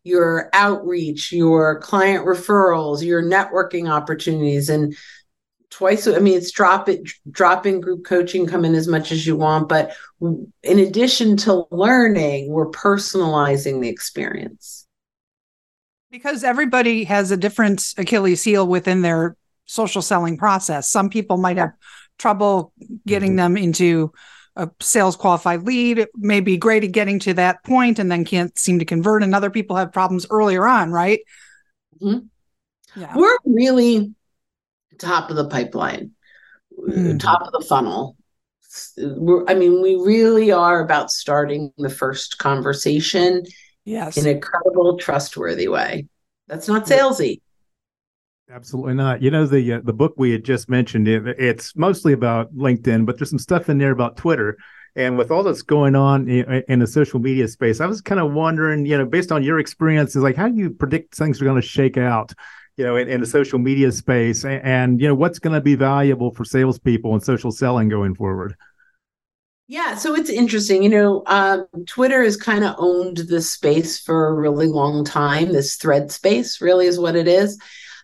your 0.04 0.48
outreach, 0.52 1.32
your 1.32 1.80
client 1.80 2.24
referrals, 2.24 3.04
your 3.04 3.22
networking 3.22 3.90
opportunities. 3.90 4.68
And 4.68 4.96
twice, 5.70 6.06
I 6.06 6.20
mean, 6.20 6.38
it's 6.38 6.52
drop 6.52 6.88
it, 6.88 7.00
drop 7.30 7.66
in 7.66 7.80
group 7.80 8.04
coaching, 8.04 8.46
come 8.46 8.64
in 8.64 8.76
as 8.76 8.86
much 8.86 9.10
as 9.10 9.26
you 9.26 9.34
want. 9.34 9.68
But 9.68 9.92
in 10.20 10.78
addition 10.78 11.36
to 11.38 11.66
learning, 11.72 12.50
we're 12.50 12.70
personalizing 12.70 13.80
the 13.80 13.88
experience. 13.88 14.86
Because 16.12 16.44
everybody 16.44 17.04
has 17.04 17.32
a 17.32 17.36
different 17.36 17.92
Achilles 17.98 18.42
heel 18.42 18.66
within 18.66 19.02
their 19.02 19.36
social 19.68 20.02
selling 20.02 20.36
process. 20.36 20.88
Some 20.88 21.10
people 21.10 21.36
might 21.36 21.58
have 21.58 21.72
trouble 22.18 22.72
getting 23.06 23.30
mm-hmm. 23.30 23.54
them 23.54 23.56
into 23.56 24.12
a 24.56 24.68
sales 24.80 25.14
qualified 25.14 25.62
lead. 25.62 25.98
It 25.98 26.08
may 26.16 26.40
be 26.40 26.56
great 26.56 26.82
at 26.82 26.90
getting 26.90 27.20
to 27.20 27.34
that 27.34 27.62
point 27.62 28.00
and 28.00 28.10
then 28.10 28.24
can't 28.24 28.58
seem 28.58 28.80
to 28.80 28.84
convert. 28.84 29.22
And 29.22 29.34
other 29.34 29.50
people 29.50 29.76
have 29.76 29.92
problems 29.92 30.26
earlier 30.30 30.66
on, 30.66 30.90
right? 30.90 31.20
Mm-hmm. 32.02 33.00
Yeah. 33.00 33.12
We're 33.14 33.36
really 33.44 34.14
top 34.98 35.30
of 35.30 35.36
the 35.36 35.48
pipeline, 35.48 36.12
mm-hmm. 36.76 37.18
top 37.18 37.42
of 37.42 37.52
the 37.52 37.64
funnel. 37.64 38.16
We're, 38.96 39.44
I 39.46 39.54
mean, 39.54 39.80
we 39.80 39.94
really 39.94 40.50
are 40.50 40.80
about 40.80 41.10
starting 41.10 41.72
the 41.78 41.90
first 41.90 42.38
conversation 42.38 43.44
yes. 43.84 44.16
in 44.16 44.26
a 44.26 44.40
credible, 44.40 44.98
trustworthy 44.98 45.68
way. 45.68 46.06
That's 46.48 46.66
not 46.66 46.86
salesy. 46.86 47.40
Absolutely 48.50 48.94
not. 48.94 49.20
You 49.20 49.30
know 49.30 49.44
the 49.46 49.74
uh, 49.74 49.80
the 49.84 49.92
book 49.92 50.14
we 50.16 50.30
had 50.30 50.42
just 50.42 50.70
mentioned. 50.70 51.06
It, 51.06 51.26
it's 51.38 51.76
mostly 51.76 52.14
about 52.14 52.54
LinkedIn, 52.54 53.04
but 53.04 53.18
there's 53.18 53.28
some 53.28 53.38
stuff 53.38 53.68
in 53.68 53.76
there 53.76 53.90
about 53.90 54.16
Twitter. 54.16 54.56
And 54.96 55.18
with 55.18 55.30
all 55.30 55.42
that's 55.42 55.62
going 55.62 55.94
on 55.94 56.28
in, 56.28 56.64
in 56.66 56.78
the 56.78 56.86
social 56.86 57.20
media 57.20 57.46
space, 57.46 57.80
I 57.80 57.86
was 57.86 58.00
kind 58.00 58.20
of 58.20 58.32
wondering, 58.32 58.86
you 58.86 58.96
know, 58.96 59.04
based 59.04 59.30
on 59.30 59.42
your 59.42 59.58
experiences, 59.58 60.22
like 60.22 60.34
how 60.34 60.48
do 60.48 60.56
you 60.56 60.70
predict 60.70 61.14
things 61.14 61.40
are 61.40 61.44
going 61.44 61.60
to 61.60 61.66
shake 61.66 61.98
out, 61.98 62.32
you 62.76 62.84
know, 62.84 62.96
in, 62.96 63.06
in 63.06 63.20
the 63.20 63.26
social 63.26 63.58
media 63.58 63.92
space, 63.92 64.44
and, 64.44 64.64
and 64.64 65.00
you 65.00 65.06
know 65.08 65.14
what's 65.14 65.38
going 65.38 65.54
to 65.54 65.60
be 65.60 65.74
valuable 65.74 66.32
for 66.32 66.44
salespeople 66.44 67.12
and 67.12 67.22
social 67.22 67.52
selling 67.52 67.90
going 67.90 68.14
forward. 68.14 68.56
Yeah, 69.66 69.96
so 69.96 70.14
it's 70.14 70.30
interesting. 70.30 70.82
You 70.82 70.88
know, 70.88 71.22
um, 71.26 71.66
Twitter 71.86 72.24
has 72.24 72.38
kind 72.38 72.64
of 72.64 72.74
owned 72.78 73.18
this 73.18 73.52
space 73.52 74.00
for 74.00 74.28
a 74.28 74.32
really 74.34 74.68
long 74.68 75.04
time. 75.04 75.52
This 75.52 75.76
thread 75.76 76.10
space 76.10 76.62
really 76.62 76.86
is 76.86 76.98
what 76.98 77.14
it 77.14 77.28
is. 77.28 77.60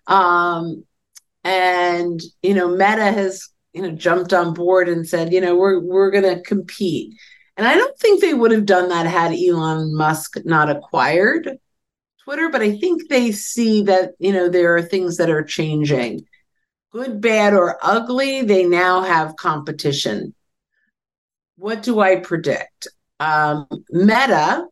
Um, 0.07 0.85
and 1.43 2.21
you 2.43 2.55
know, 2.55 2.69
Meta 2.69 3.13
has 3.13 3.49
you 3.73 3.83
know 3.83 3.91
jumped 3.91 4.33
on 4.33 4.55
board 4.55 4.89
and 4.89 5.07
said, 5.07 5.33
you 5.33 5.41
know, 5.41 5.57
we're 5.57 5.81
we're 5.81 6.11
going 6.11 6.25
to 6.25 6.43
compete. 6.43 7.15
And 7.57 7.67
I 7.67 7.77
don't 7.77 7.97
think 7.99 8.21
they 8.21 8.35
would 8.35 8.51
have 8.51 8.67
done 8.67 8.89
that 8.89 9.07
had 9.07 9.33
Elon 9.33 9.95
Musk 9.97 10.37
not 10.45 10.71
acquired 10.71 11.59
Twitter, 12.25 12.49
but 12.49 12.63
I 12.63 12.77
think 12.77 13.09
they 13.09 13.31
see 13.33 13.83
that 13.83 14.13
you 14.19 14.33
know 14.33 14.49
there 14.49 14.75
are 14.75 14.83
things 14.83 15.19
that 15.19 15.31
are 15.31 15.45
changing. 15.45 16.27
Good, 16.91 17.21
bad, 17.21 17.55
or 17.55 17.79
ugly, 17.83 18.43
they 18.43 18.65
now 18.65 19.03
have 19.03 19.37
competition. 19.37 20.35
What 21.57 21.83
do 21.83 22.01
I 22.01 22.17
predict? 22.17 22.89
Um, 23.21 23.67
Meta 23.91 24.67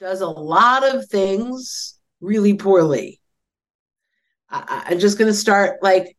does 0.00 0.20
a 0.20 0.28
lot 0.28 0.84
of 0.84 1.06
things 1.08 1.98
really 2.20 2.54
poorly. 2.54 3.19
I, 4.50 4.84
I'm 4.88 4.98
just 4.98 5.18
going 5.18 5.30
to 5.30 5.36
start 5.36 5.82
like 5.82 6.16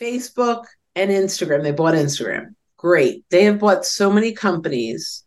Facebook 0.00 0.64
and 0.94 1.10
Instagram. 1.10 1.62
They 1.62 1.72
bought 1.72 1.94
Instagram. 1.94 2.54
Great. 2.76 3.24
They 3.30 3.44
have 3.44 3.58
bought 3.58 3.84
so 3.84 4.10
many 4.10 4.32
companies 4.32 5.24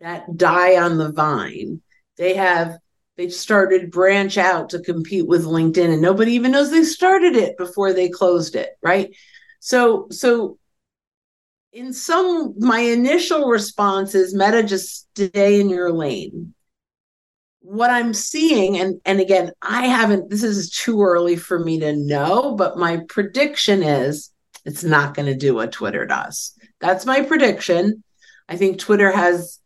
that 0.00 0.36
die 0.36 0.82
on 0.82 0.98
the 0.98 1.12
vine. 1.12 1.80
They 2.16 2.34
have 2.34 2.78
they 3.16 3.28
started 3.30 3.90
branch 3.90 4.36
out 4.36 4.70
to 4.70 4.80
compete 4.80 5.26
with 5.26 5.44
LinkedIn 5.44 5.90
and 5.90 6.02
nobody 6.02 6.32
even 6.32 6.52
knows 6.52 6.70
they 6.70 6.84
started 6.84 7.34
it 7.34 7.56
before 7.56 7.92
they 7.92 8.10
closed 8.10 8.54
it, 8.56 8.70
right? 8.82 9.14
So 9.60 10.08
so 10.10 10.58
in 11.72 11.92
some 11.92 12.54
my 12.58 12.80
initial 12.80 13.48
response 13.48 14.14
is 14.14 14.34
meta 14.34 14.62
just 14.62 15.08
stay 15.14 15.60
in 15.60 15.68
your 15.68 15.92
lane 15.92 16.54
what 17.66 17.90
I'm 17.90 18.14
seeing, 18.14 18.78
and 18.78 19.00
and 19.04 19.20
again, 19.20 19.50
I 19.60 19.88
haven't. 19.88 20.30
This 20.30 20.44
is 20.44 20.70
too 20.70 21.02
early 21.02 21.34
for 21.34 21.58
me 21.58 21.80
to 21.80 21.96
know, 21.96 22.54
but 22.54 22.78
my 22.78 22.98
prediction 23.08 23.82
is 23.82 24.30
it's 24.64 24.84
not 24.84 25.14
going 25.14 25.26
to 25.26 25.34
do 25.34 25.54
what 25.54 25.72
Twitter 25.72 26.06
does. 26.06 26.52
That's 26.80 27.04
my 27.04 27.22
prediction. 27.22 28.04
I 28.48 28.56
think 28.56 28.78
Twitter 28.78 29.10
has 29.10 29.58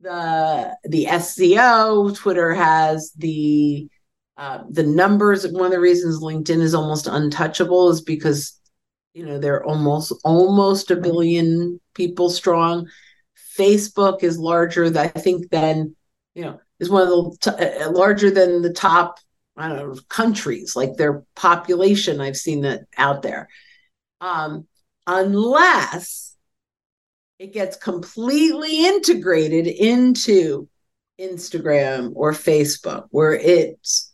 the 0.00 0.76
the 0.84 1.06
SEO. 1.06 2.16
Twitter 2.16 2.54
has 2.54 3.12
the 3.16 3.88
uh, 4.36 4.62
the 4.70 4.84
numbers. 4.84 5.46
One 5.48 5.66
of 5.66 5.72
the 5.72 5.80
reasons 5.80 6.22
LinkedIn 6.22 6.60
is 6.60 6.74
almost 6.74 7.08
untouchable 7.08 7.90
is 7.90 8.00
because 8.00 8.60
you 9.12 9.26
know 9.26 9.40
they're 9.40 9.64
almost 9.64 10.12
almost 10.24 10.92
a 10.92 10.96
billion 10.96 11.80
people 11.94 12.30
strong. 12.30 12.88
Facebook 13.58 14.22
is 14.22 14.38
larger, 14.38 14.96
I 14.96 15.08
think, 15.08 15.50
than 15.50 15.96
you 16.34 16.44
know 16.44 16.60
is 16.80 16.90
one 16.90 17.02
of 17.02 17.08
the 17.08 17.36
t- 17.40 17.82
uh, 17.82 17.90
larger 17.90 18.30
than 18.30 18.62
the 18.62 18.72
top 18.72 19.20
I 19.56 19.68
don't 19.68 19.78
know 19.78 20.00
countries, 20.08 20.74
like 20.74 20.96
their 20.96 21.22
population. 21.36 22.20
I've 22.20 22.36
seen 22.36 22.62
that 22.62 22.84
out 22.96 23.22
there, 23.22 23.48
um, 24.20 24.66
unless 25.06 26.34
it 27.38 27.52
gets 27.52 27.76
completely 27.76 28.86
integrated 28.86 29.66
into 29.66 30.68
Instagram 31.20 32.12
or 32.14 32.32
Facebook, 32.32 33.06
where 33.10 33.34
it's 33.34 34.12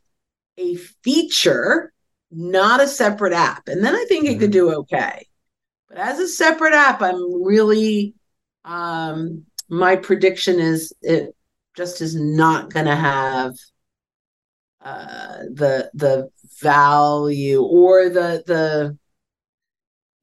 a 0.59 0.75
feature, 1.05 1.93
not 2.31 2.81
a 2.81 2.89
separate 2.89 3.33
app. 3.33 3.69
And 3.69 3.85
then 3.85 3.95
I 3.95 4.05
think 4.09 4.27
it 4.27 4.39
could 4.39 4.51
mm-hmm. 4.51 4.71
do 4.71 4.75
okay. 4.81 5.27
But 5.89 5.99
as 5.99 6.19
a 6.19 6.29
separate 6.29 6.75
app, 6.75 7.03
I'm 7.03 7.45
really 7.45 8.15
um, 8.65 9.45
my 9.69 9.95
prediction 9.95 10.59
is 10.59 10.93
it 11.03 11.36
just 11.77 12.01
is 12.01 12.15
not 12.15 12.73
going 12.73 12.87
to 12.87 12.97
have 12.97 13.55
uh, 14.83 15.39
the 15.53 15.91
the 15.95 16.31
value 16.61 17.63
or 17.63 18.09
the 18.09 18.43
the 18.47 18.99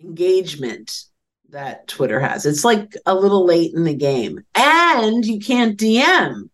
engagement 0.01 1.05
that 1.49 1.87
Twitter 1.87 2.19
has. 2.19 2.45
It's 2.45 2.65
like 2.65 2.95
a 3.05 3.13
little 3.13 3.45
late 3.45 3.73
in 3.73 3.83
the 3.83 3.93
game, 3.93 4.43
and 4.55 5.25
you 5.25 5.39
can't 5.39 5.77
DM. 5.77 6.49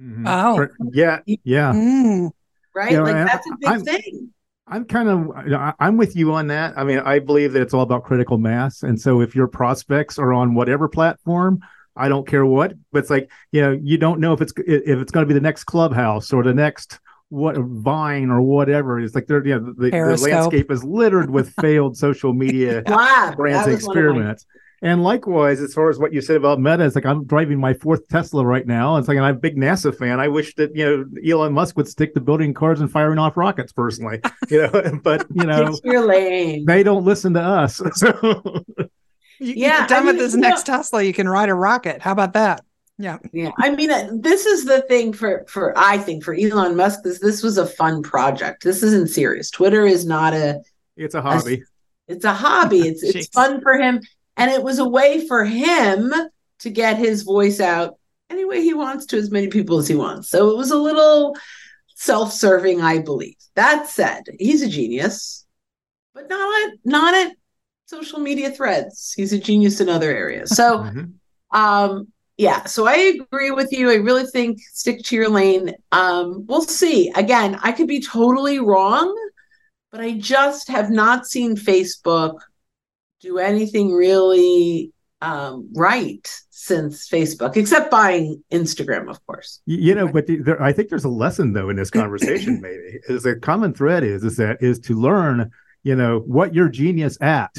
Mm-hmm. 0.00 0.26
Oh, 0.26 0.68
yeah, 0.92 1.20
yeah, 1.26 1.72
mm. 1.72 2.30
right. 2.74 2.92
You 2.92 2.98
know, 2.98 3.04
like 3.04 3.26
that's 3.26 3.46
a 3.46 3.56
big 3.58 3.68
I'm, 3.68 3.84
thing. 3.84 4.30
I'm 4.68 4.84
kind 4.84 5.08
of 5.08 5.74
I'm 5.78 5.96
with 5.96 6.16
you 6.16 6.32
on 6.34 6.48
that. 6.48 6.74
I 6.76 6.84
mean, 6.84 6.98
I 6.98 7.18
believe 7.18 7.52
that 7.54 7.62
it's 7.62 7.72
all 7.72 7.82
about 7.82 8.04
critical 8.04 8.38
mass, 8.38 8.82
and 8.82 9.00
so 9.00 9.20
if 9.20 9.34
your 9.34 9.48
prospects 9.48 10.18
are 10.18 10.32
on 10.32 10.54
whatever 10.54 10.88
platform, 10.88 11.60
I 11.96 12.08
don't 12.08 12.26
care 12.26 12.44
what, 12.44 12.74
but 12.92 13.00
it's 13.00 13.10
like 13.10 13.30
you 13.52 13.60
know 13.60 13.78
you 13.82 13.98
don't 13.98 14.20
know 14.20 14.32
if 14.32 14.40
it's 14.40 14.52
if 14.56 14.98
it's 14.98 15.12
going 15.12 15.24
to 15.24 15.28
be 15.28 15.34
the 15.34 15.40
next 15.40 15.64
clubhouse 15.64 16.32
or 16.32 16.42
the 16.42 16.54
next 16.54 17.00
what 17.28 17.56
Vine 17.56 18.30
or 18.30 18.40
whatever. 18.40 19.00
It's 19.00 19.14
like 19.14 19.26
they're 19.26 19.44
you 19.46 19.58
know 19.58 19.74
the, 19.76 19.90
the 19.90 20.30
landscape 20.30 20.70
is 20.70 20.84
littered 20.84 21.30
with 21.30 21.52
failed 21.60 21.96
social 21.96 22.32
media 22.32 22.82
wow, 22.86 23.32
brands 23.36 23.68
experiments. 23.68 24.46
And 24.82 25.02
likewise, 25.02 25.60
as 25.60 25.72
far 25.72 25.88
as 25.88 25.98
what 25.98 26.12
you 26.12 26.20
said 26.20 26.36
about 26.36 26.60
Meta, 26.60 26.84
it's 26.84 26.94
like 26.94 27.06
I'm 27.06 27.24
driving 27.24 27.58
my 27.58 27.72
fourth 27.72 28.06
Tesla 28.08 28.44
right 28.44 28.66
now. 28.66 28.96
It's 28.96 29.08
like 29.08 29.16
I'm 29.16 29.34
a 29.34 29.38
big 29.38 29.56
NASA 29.56 29.96
fan. 29.96 30.20
I 30.20 30.28
wish 30.28 30.54
that 30.56 30.76
you 30.76 30.84
know 30.84 31.04
Elon 31.26 31.54
Musk 31.54 31.76
would 31.78 31.88
stick 31.88 32.12
to 32.14 32.20
building 32.20 32.52
cars 32.52 32.80
and 32.80 32.90
firing 32.90 33.18
off 33.18 33.38
rockets 33.38 33.72
personally. 33.72 34.20
You 34.50 34.62
know, 34.62 35.00
but 35.02 35.26
you 35.32 35.44
know, 35.44 35.74
they 36.66 36.82
don't 36.82 37.04
listen 37.04 37.32
to 37.34 37.42
us. 37.42 37.80
So 37.94 38.64
you, 39.38 39.54
yeah, 39.56 39.82
you 39.82 39.88
done 39.88 40.02
I 40.02 40.06
mean, 40.06 40.06
with 40.06 40.18
this 40.18 40.34
next 40.34 40.66
know, 40.66 40.76
Tesla, 40.76 41.02
you 41.02 41.12
can 41.12 41.28
ride 41.28 41.48
a 41.48 41.54
rocket. 41.54 42.02
How 42.02 42.12
about 42.12 42.32
that? 42.34 42.64
Yeah, 42.98 43.18
yeah. 43.32 43.50
I 43.58 43.70
mean, 43.70 43.90
uh, 43.90 44.08
this 44.14 44.46
is 44.46 44.64
the 44.64 44.82
thing 44.82 45.12
for 45.12 45.44
for 45.48 45.74
I 45.76 45.98
think 45.98 46.24
for 46.24 46.34
Elon 46.34 46.76
Musk. 46.76 47.02
This 47.02 47.20
this 47.20 47.42
was 47.42 47.58
a 47.58 47.66
fun 47.66 48.02
project. 48.02 48.64
This 48.64 48.82
isn't 48.82 49.10
serious. 49.10 49.50
Twitter 49.50 49.84
is 49.84 50.06
not 50.06 50.32
a. 50.32 50.62
It's 50.96 51.14
a 51.14 51.20
hobby. 51.20 51.54
A, 52.08 52.12
it's 52.12 52.24
a 52.24 52.32
hobby. 52.32 52.80
It's 52.80 53.02
it's 53.02 53.28
fun 53.28 53.60
for 53.60 53.74
him, 53.74 54.00
and 54.36 54.50
it 54.50 54.62
was 54.62 54.78
a 54.78 54.88
way 54.88 55.26
for 55.26 55.44
him 55.44 56.12
to 56.60 56.70
get 56.70 56.96
his 56.96 57.22
voice 57.22 57.60
out 57.60 57.98
any 58.30 58.46
way 58.46 58.62
he 58.62 58.72
wants 58.72 59.06
to 59.06 59.18
as 59.18 59.30
many 59.30 59.48
people 59.48 59.78
as 59.78 59.88
he 59.88 59.94
wants. 59.94 60.30
So 60.30 60.50
it 60.50 60.56
was 60.56 60.70
a 60.70 60.78
little 60.78 61.36
self-serving, 61.94 62.80
I 62.80 62.98
believe. 62.98 63.36
That 63.54 63.88
said, 63.88 64.22
he's 64.38 64.62
a 64.62 64.68
genius, 64.68 65.46
but 66.14 66.30
not 66.30 66.72
not 66.84 67.14
at 67.14 67.36
social 67.86 68.18
media 68.18 68.50
threads. 68.50 69.14
He's 69.16 69.32
a 69.32 69.38
genius 69.38 69.80
in 69.80 69.88
other 69.88 70.10
areas. 70.10 70.54
So, 70.54 70.80
mm-hmm. 70.80 71.58
um, 71.58 72.08
yeah, 72.36 72.64
so 72.64 72.86
I 72.86 73.18
agree 73.20 73.50
with 73.50 73.72
you. 73.72 73.90
I 73.90 73.94
really 73.94 74.26
think 74.26 74.60
stick 74.60 75.02
to 75.04 75.16
your 75.16 75.30
lane. 75.30 75.74
Um, 75.92 76.44
we'll 76.46 76.62
see. 76.62 77.10
Again, 77.16 77.58
I 77.62 77.72
could 77.72 77.88
be 77.88 78.02
totally 78.02 78.58
wrong, 78.58 79.16
but 79.90 80.02
I 80.02 80.18
just 80.18 80.68
have 80.68 80.90
not 80.90 81.26
seen 81.26 81.56
Facebook 81.56 82.34
do 83.20 83.38
anything 83.38 83.92
really 83.92 84.92
um, 85.22 85.70
right 85.74 86.28
since 86.50 87.08
Facebook, 87.08 87.56
except 87.56 87.90
buying 87.90 88.42
Instagram, 88.52 89.08
of 89.08 89.24
course. 89.26 89.62
You 89.64 89.94
know, 89.94 90.08
but 90.08 90.26
the, 90.26 90.36
there, 90.36 90.62
I 90.62 90.72
think 90.72 90.90
there's 90.90 91.04
a 91.04 91.08
lesson 91.08 91.54
though 91.54 91.70
in 91.70 91.76
this 91.76 91.90
conversation. 92.02 92.60
maybe 92.60 92.98
is 93.08 93.24
a 93.24 93.36
common 93.36 93.72
thread 93.72 94.04
is 94.04 94.24
is 94.24 94.36
that 94.36 94.58
is 94.60 94.78
to 94.80 94.94
learn, 94.94 95.50
you 95.84 95.96
know, 95.96 96.18
what 96.20 96.54
you're 96.54 96.68
genius 96.68 97.16
at. 97.22 97.56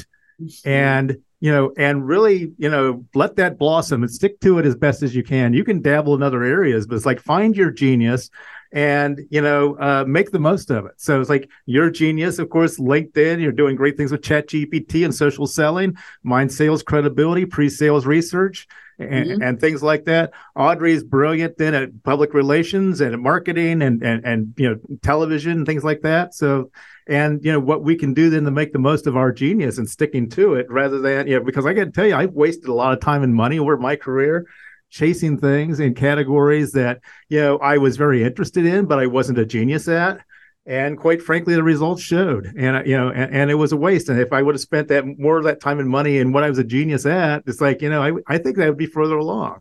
And 0.64 1.16
you 1.40 1.52
know, 1.52 1.72
and 1.76 2.06
really, 2.06 2.52
you 2.58 2.68
know, 2.68 3.04
let 3.14 3.36
that 3.36 3.58
blossom 3.58 4.02
and 4.02 4.10
stick 4.10 4.40
to 4.40 4.58
it 4.58 4.66
as 4.66 4.74
best 4.74 5.04
as 5.04 5.14
you 5.14 5.22
can. 5.22 5.52
You 5.52 5.62
can 5.62 5.80
dabble 5.80 6.16
in 6.16 6.22
other 6.22 6.42
areas, 6.42 6.84
but 6.86 6.96
it's 6.96 7.06
like 7.06 7.20
find 7.20 7.56
your 7.56 7.70
genius 7.70 8.28
and 8.72 9.20
you 9.30 9.40
know 9.40 9.76
uh, 9.78 10.04
make 10.06 10.30
the 10.30 10.38
most 10.38 10.70
of 10.70 10.84
it 10.84 10.92
so 10.96 11.20
it's 11.20 11.30
like 11.30 11.48
your 11.66 11.90
genius 11.90 12.38
of 12.38 12.50
course 12.50 12.78
linkedin 12.78 13.40
you're 13.40 13.52
doing 13.52 13.74
great 13.74 13.96
things 13.96 14.12
with 14.12 14.22
chat 14.22 14.46
gpt 14.46 15.04
and 15.04 15.14
social 15.14 15.46
selling 15.46 15.96
mind 16.22 16.52
sales 16.52 16.82
credibility 16.82 17.46
pre-sales 17.46 18.04
research 18.04 18.66
and, 18.98 19.26
mm-hmm. 19.26 19.42
and 19.42 19.60
things 19.60 19.82
like 19.82 20.04
that 20.04 20.32
audrey's 20.56 21.04
brilliant 21.04 21.56
then 21.56 21.74
at 21.74 22.02
public 22.02 22.34
relations 22.34 23.00
and 23.00 23.20
marketing 23.22 23.82
and, 23.82 24.02
and 24.02 24.24
and 24.24 24.54
you 24.56 24.68
know 24.68 24.76
television 25.02 25.52
and 25.52 25.66
things 25.66 25.84
like 25.84 26.00
that 26.02 26.34
so 26.34 26.70
and 27.06 27.44
you 27.44 27.52
know 27.52 27.60
what 27.60 27.82
we 27.82 27.96
can 27.96 28.12
do 28.12 28.28
then 28.28 28.44
to 28.44 28.50
make 28.50 28.72
the 28.72 28.78
most 28.78 29.06
of 29.06 29.16
our 29.16 29.32
genius 29.32 29.78
and 29.78 29.88
sticking 29.88 30.28
to 30.28 30.54
it 30.54 30.66
rather 30.68 30.98
than 30.98 31.26
you 31.26 31.38
know 31.38 31.44
because 31.44 31.66
i 31.66 31.72
got 31.72 31.84
to 31.84 31.90
tell 31.90 32.06
you 32.06 32.14
i've 32.14 32.32
wasted 32.32 32.68
a 32.68 32.74
lot 32.74 32.92
of 32.92 33.00
time 33.00 33.22
and 33.22 33.34
money 33.34 33.58
over 33.58 33.76
my 33.76 33.96
career 33.96 34.46
chasing 34.90 35.38
things 35.38 35.80
in 35.80 35.94
categories 35.94 36.72
that 36.72 37.00
you 37.28 37.40
know 37.40 37.58
I 37.58 37.78
was 37.78 37.96
very 37.96 38.24
interested 38.24 38.64
in, 38.64 38.86
but 38.86 38.98
I 38.98 39.06
wasn't 39.06 39.38
a 39.38 39.44
genius 39.44 39.88
at. 39.88 40.20
And 40.68 40.98
quite 40.98 41.22
frankly, 41.22 41.54
the 41.54 41.62
results 41.62 42.02
showed, 42.02 42.52
and 42.54 42.86
you 42.86 42.94
know, 42.94 43.08
and, 43.08 43.34
and, 43.34 43.50
it 43.50 43.54
was 43.54 43.72
a 43.72 43.76
waste. 43.76 44.10
And 44.10 44.20
if 44.20 44.34
I 44.34 44.42
would 44.42 44.54
have 44.54 44.60
spent 44.60 44.88
that 44.88 45.06
more 45.18 45.38
of 45.38 45.44
that 45.44 45.62
time 45.62 45.78
and 45.78 45.88
money 45.88 46.18
in 46.18 46.30
what 46.30 46.44
I 46.44 46.50
was 46.50 46.58
a 46.58 46.64
genius 46.64 47.06
at, 47.06 47.42
it's 47.46 47.62
like 47.62 47.80
you 47.80 47.88
know, 47.88 48.02
I 48.02 48.12
I 48.26 48.36
think 48.36 48.58
that 48.58 48.68
would 48.68 48.76
be 48.76 48.84
further 48.84 49.16
along. 49.16 49.60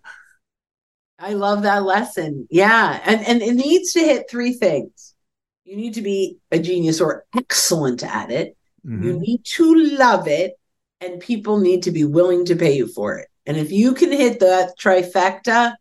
I 1.17 1.33
love 1.33 1.63
that 1.63 1.83
lesson. 1.85 2.45
Yeah, 2.51 2.99
and 3.05 3.25
and 3.25 3.41
it 3.41 3.53
needs 3.53 3.93
to 3.93 4.01
hit 4.01 4.29
three 4.29 4.51
things. 4.51 5.15
You 5.63 5.77
need 5.77 5.93
to 5.93 6.01
be 6.01 6.39
a 6.51 6.59
genius 6.59 6.99
or 6.99 7.23
excellent 7.37 8.03
at 8.03 8.29
it. 8.29 8.57
Mm-hmm. 8.85 9.03
You 9.03 9.13
need 9.17 9.45
to 9.45 9.75
love 9.97 10.27
it, 10.27 10.59
and 10.99 11.21
people 11.21 11.57
need 11.59 11.83
to 11.83 11.91
be 11.91 12.03
willing 12.03 12.43
to 12.47 12.55
pay 12.57 12.75
you 12.75 12.85
for 12.85 13.17
it. 13.17 13.29
And 13.45 13.55
if 13.55 13.71
you 13.71 13.93
can 13.93 14.11
hit 14.11 14.41
that 14.41 14.77
trifecta, 14.77 15.75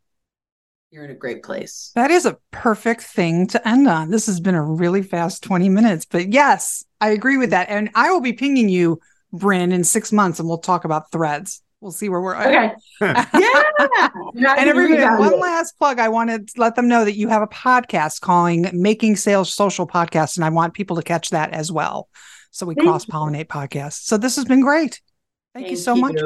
you're 0.96 1.04
in 1.04 1.10
a 1.10 1.14
great 1.14 1.42
place. 1.42 1.92
That 1.94 2.10
is 2.10 2.24
a 2.24 2.38
perfect 2.52 3.02
thing 3.02 3.46
to 3.48 3.68
end 3.68 3.86
on. 3.86 4.10
This 4.10 4.24
has 4.26 4.40
been 4.40 4.54
a 4.54 4.62
really 4.62 5.02
fast 5.02 5.42
20 5.42 5.68
minutes, 5.68 6.06
but 6.06 6.32
yes, 6.32 6.84
I 7.02 7.10
agree 7.10 7.36
with 7.36 7.50
that. 7.50 7.68
And 7.68 7.90
I 7.94 8.10
will 8.10 8.22
be 8.22 8.32
pinging 8.32 8.70
you, 8.70 8.98
Brynne, 9.32 9.74
in 9.74 9.84
six 9.84 10.10
months 10.10 10.40
and 10.40 10.48
we'll 10.48 10.56
talk 10.56 10.86
about 10.86 11.12
threads. 11.12 11.62
We'll 11.82 11.92
see 11.92 12.08
where 12.08 12.22
we're 12.22 12.34
at. 12.34 12.46
Okay. 12.46 12.74
yeah. 13.02 14.54
and 14.56 14.70
everybody, 14.70 15.02
one 15.02 15.38
last 15.38 15.76
plug. 15.78 15.98
I 15.98 16.08
want 16.08 16.30
to 16.30 16.42
let 16.58 16.74
them 16.74 16.88
know 16.88 17.04
that 17.04 17.14
you 17.14 17.28
have 17.28 17.42
a 17.42 17.46
podcast 17.46 18.22
calling 18.22 18.70
Making 18.72 19.16
Sales 19.16 19.52
Social 19.52 19.86
Podcast, 19.86 20.36
and 20.36 20.44
I 20.46 20.48
want 20.48 20.72
people 20.72 20.96
to 20.96 21.02
catch 21.02 21.28
that 21.30 21.52
as 21.52 21.70
well. 21.70 22.08
So 22.50 22.64
we 22.64 22.74
cross 22.74 23.04
pollinate 23.04 23.48
podcasts. 23.48 24.04
So 24.04 24.16
this 24.16 24.36
has 24.36 24.46
been 24.46 24.62
great. 24.62 25.02
Thank, 25.52 25.66
Thank 25.66 25.70
you 25.72 25.76
so 25.76 25.94
you. 25.94 26.00
much. 26.00 26.16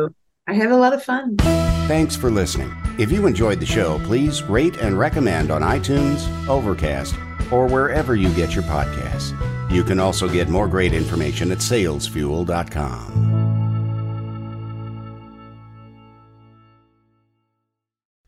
I 0.46 0.55
had 0.55 0.70
a 0.70 0.76
lot 0.76 0.92
of 0.92 1.03
fun. 1.03 1.37
Thanks 1.37 2.16
for 2.16 2.31
listening. 2.31 2.72
If 2.98 3.12
you 3.12 3.26
enjoyed 3.26 3.61
the 3.61 3.66
show, 3.66 3.98
please 4.05 4.42
rate 4.42 4.76
and 4.79 4.98
recommend 4.98 5.50
on 5.50 5.62
iTunes, 5.62 6.26
Overcast, 6.48 7.14
or 7.50 7.66
wherever 7.66 8.16
you 8.16 8.33
get 8.35 8.55
your 8.55 8.64
podcasts. 8.64 9.33
You 9.70 9.85
can 9.85 10.00
also 10.00 10.29
get 10.29 10.48
more 10.48 10.68
great 10.68 10.92
information 10.92 11.53
at 11.53 11.59
salesfuel.com. 11.59 13.29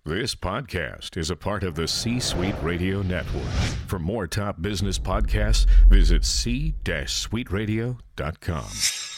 This 0.04 0.34
podcast 0.34 1.16
is 1.16 1.30
a 1.30 1.36
part 1.36 1.62
of 1.62 1.76
the 1.76 1.86
C 1.86 2.18
Suite 2.20 2.56
Radio 2.62 3.02
Network. 3.02 3.44
For 3.86 3.98
more 4.00 4.26
top 4.26 4.60
business 4.60 4.98
podcasts, 4.98 5.66
visit 5.88 6.24
c-suiteradio.com. 6.24 9.11